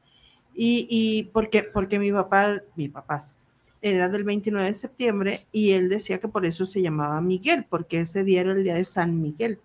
[0.56, 3.22] Y, y porque, porque mi papá, mi papá,
[3.82, 8.02] era del 29 de septiembre y él decía que por eso se llamaba Miguel, porque
[8.02, 9.60] ese día era el día de San Miguel.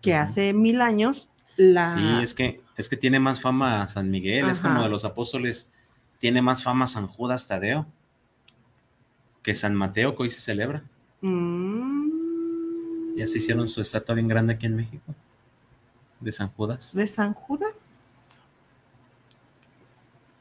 [0.00, 1.94] Que hace mil años la...
[1.94, 5.70] Sí, es que, es que tiene más fama San Miguel, es como de los apóstoles,
[6.18, 7.86] tiene más fama San Judas Tadeo
[9.48, 10.82] que San Mateo, que hoy se celebra.
[11.22, 15.14] Mm, Ya se hicieron su estatua bien grande aquí en México,
[16.20, 16.94] de San Judas.
[16.94, 17.82] ¿De San Judas?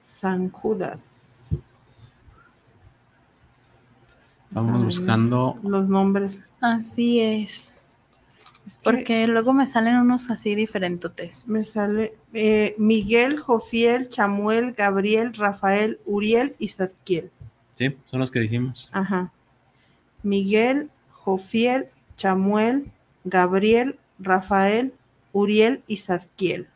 [0.02, 1.52] San Judas.
[4.50, 6.44] Estamos Ay, buscando, Los nombres.
[6.60, 7.74] Así es.
[8.66, 11.46] Es que Porque luego me salen unos así diferentes.
[11.48, 17.32] me sale eh, Miguel, Jofiel, Chamuel, Gabriel, Rafael, Uriel y Zadkiel.
[17.78, 18.90] Sí, son los que dijimos.
[18.92, 19.32] Ajá.
[20.24, 22.92] Miguel, Jofiel, Chamuel,
[23.24, 24.94] Gabriel, Rafael,
[25.32, 26.68] Uriel y Zadkiel.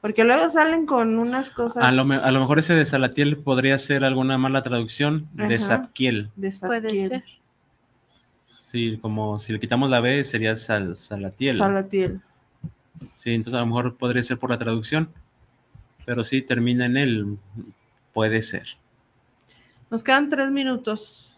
[0.00, 3.36] Porque luego salen con unas cosas A lo, me- a lo mejor ese de Salatiel
[3.36, 5.58] podría ser alguna mala traducción de Ajá.
[5.60, 6.30] Zapquiel.
[6.34, 7.08] de Puede Zadkiel.
[7.08, 7.24] ser.
[8.72, 11.58] Sí, como si le quitamos la B sería Sal, Salatiel.
[11.58, 12.20] Salatiel.
[13.16, 15.10] Sí, entonces a lo mejor podría ser por la traducción.
[16.04, 17.38] Pero sí, termina en él.
[18.12, 18.66] Puede ser.
[19.92, 21.36] Nos quedan tres minutos.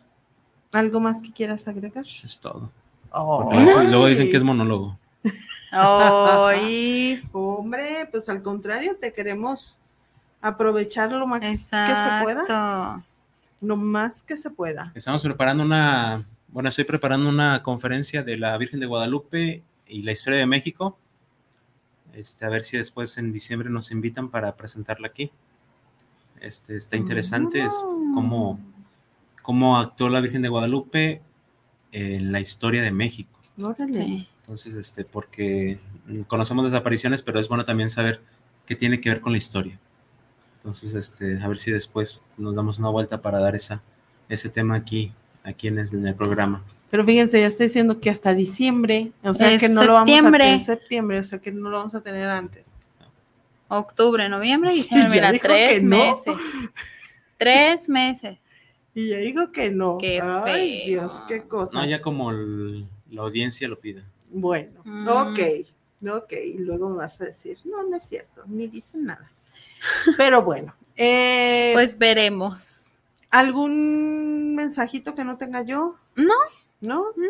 [0.71, 2.05] ¿Algo más que quieras agregar?
[2.07, 2.71] Es todo.
[3.11, 3.51] Oh.
[3.53, 4.97] Luego, dicen que es monólogo.
[5.73, 9.77] Ay, Hombre, pues al contrario, te queremos
[10.41, 12.43] aprovechar lo más que se pueda.
[12.43, 13.05] exacto.
[13.61, 14.93] Lo más que se pueda.
[14.95, 20.13] Estamos preparando una, bueno, estoy preparando una conferencia de la Virgen de Guadalupe y la
[20.13, 20.97] historia de México.
[22.13, 25.33] Este, a ver si después en diciembre nos invitan para presentarla aquí.
[26.41, 27.75] Este, está interesante, es
[28.15, 28.61] cómo,
[29.43, 31.21] cómo actuó la Virgen de Guadalupe
[31.93, 33.39] en la historia de México.
[33.61, 34.29] Órale.
[34.41, 38.21] Entonces, este, porque mm, conocemos desapariciones, pero es bueno también saber
[38.67, 39.79] qué tiene que ver con la historia.
[40.59, 43.83] Entonces, este, a ver si después nos damos una vuelta para dar esa,
[44.29, 45.13] ese tema aquí,
[45.43, 46.63] aquí en el, en el programa.
[46.91, 50.09] Pero fíjense, ya está diciendo que hasta diciembre, o sea Es que no lo vamos
[50.11, 50.45] a septiembre.
[50.45, 52.65] tener septiembre, o sea que no lo vamos a tener antes.
[53.69, 55.97] Octubre, noviembre, diciembre, mira, tres no.
[55.97, 56.37] meses.
[57.39, 58.39] Tres meses.
[58.95, 59.99] Y ya digo que no.
[59.99, 60.87] Qué Ay, feo.
[60.87, 61.73] Dios, qué cosa.
[61.73, 64.03] No, ya como el- la audiencia lo pida.
[64.31, 65.09] Bueno, Mm.
[65.09, 65.39] ok,
[66.17, 66.33] ok.
[66.55, 69.31] Y luego me vas a decir, no, no es cierto, ni dicen nada.
[70.17, 72.87] Pero bueno, eh, Pues veremos.
[73.31, 75.97] ¿algún mensajito que no tenga yo?
[76.17, 76.35] No.
[76.81, 77.05] ¿No?
[77.17, 77.29] No.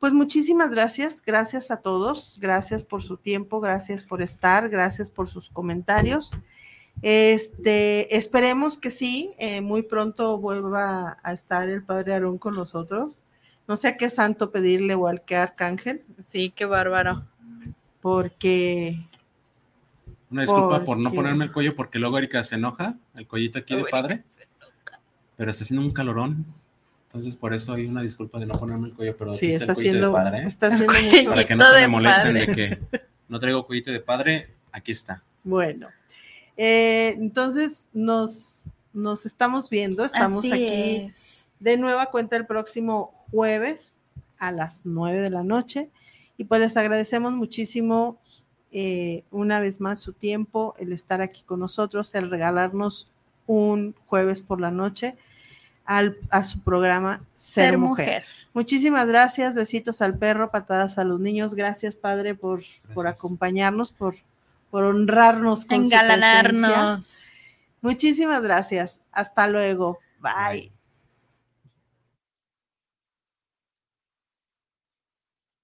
[0.00, 5.28] Pues muchísimas gracias, gracias a todos, gracias por su tiempo, gracias por estar, gracias por
[5.28, 6.30] sus comentarios.
[7.02, 13.22] Este, esperemos que sí, eh, muy pronto vuelva a estar el Padre Aarón con nosotros.
[13.66, 17.26] No sé a qué santo pedirle o al qué arcángel, Sí, qué bárbaro.
[18.00, 19.06] porque
[20.30, 23.58] Una disculpa ¿Por por no ponerme el cuello porque luego Erika se enoja, el cuellito
[23.58, 24.22] aquí de padre,
[25.36, 26.44] pero está haciendo un calorón.
[27.06, 30.00] Entonces, por eso hay una disculpa de no ponerme el cuello, pero sí, está, el
[30.00, 30.38] de padre.
[30.38, 30.46] ¿eh?
[30.46, 31.30] está haciendo.
[31.30, 32.46] Para que no se me molesten padre.
[32.46, 32.80] de que
[33.28, 35.22] no traigo cuellito de padre, aquí está.
[35.44, 35.88] Bueno,
[36.56, 41.48] eh, entonces nos, nos estamos viendo, estamos Así aquí es.
[41.60, 43.94] de nueva cuenta el próximo jueves
[44.38, 45.90] a las 9 de la noche.
[46.36, 48.18] Y pues les agradecemos muchísimo
[48.72, 53.10] eh, una vez más su tiempo, el estar aquí con nosotros, el regalarnos
[53.46, 55.16] un jueves por la noche
[55.84, 58.06] al, a su programa Ser, Ser mujer.
[58.06, 58.24] mujer.
[58.52, 61.54] Muchísimas gracias, besitos al perro, patadas a los niños.
[61.54, 62.62] Gracias, Padre, por,
[62.94, 64.16] por acompañarnos, por,
[64.74, 66.40] por honrarnos con su presencia.
[66.40, 67.28] Engalanarnos.
[67.80, 69.02] Muchísimas gracias.
[69.12, 70.00] Hasta luego.
[70.18, 70.73] Bye.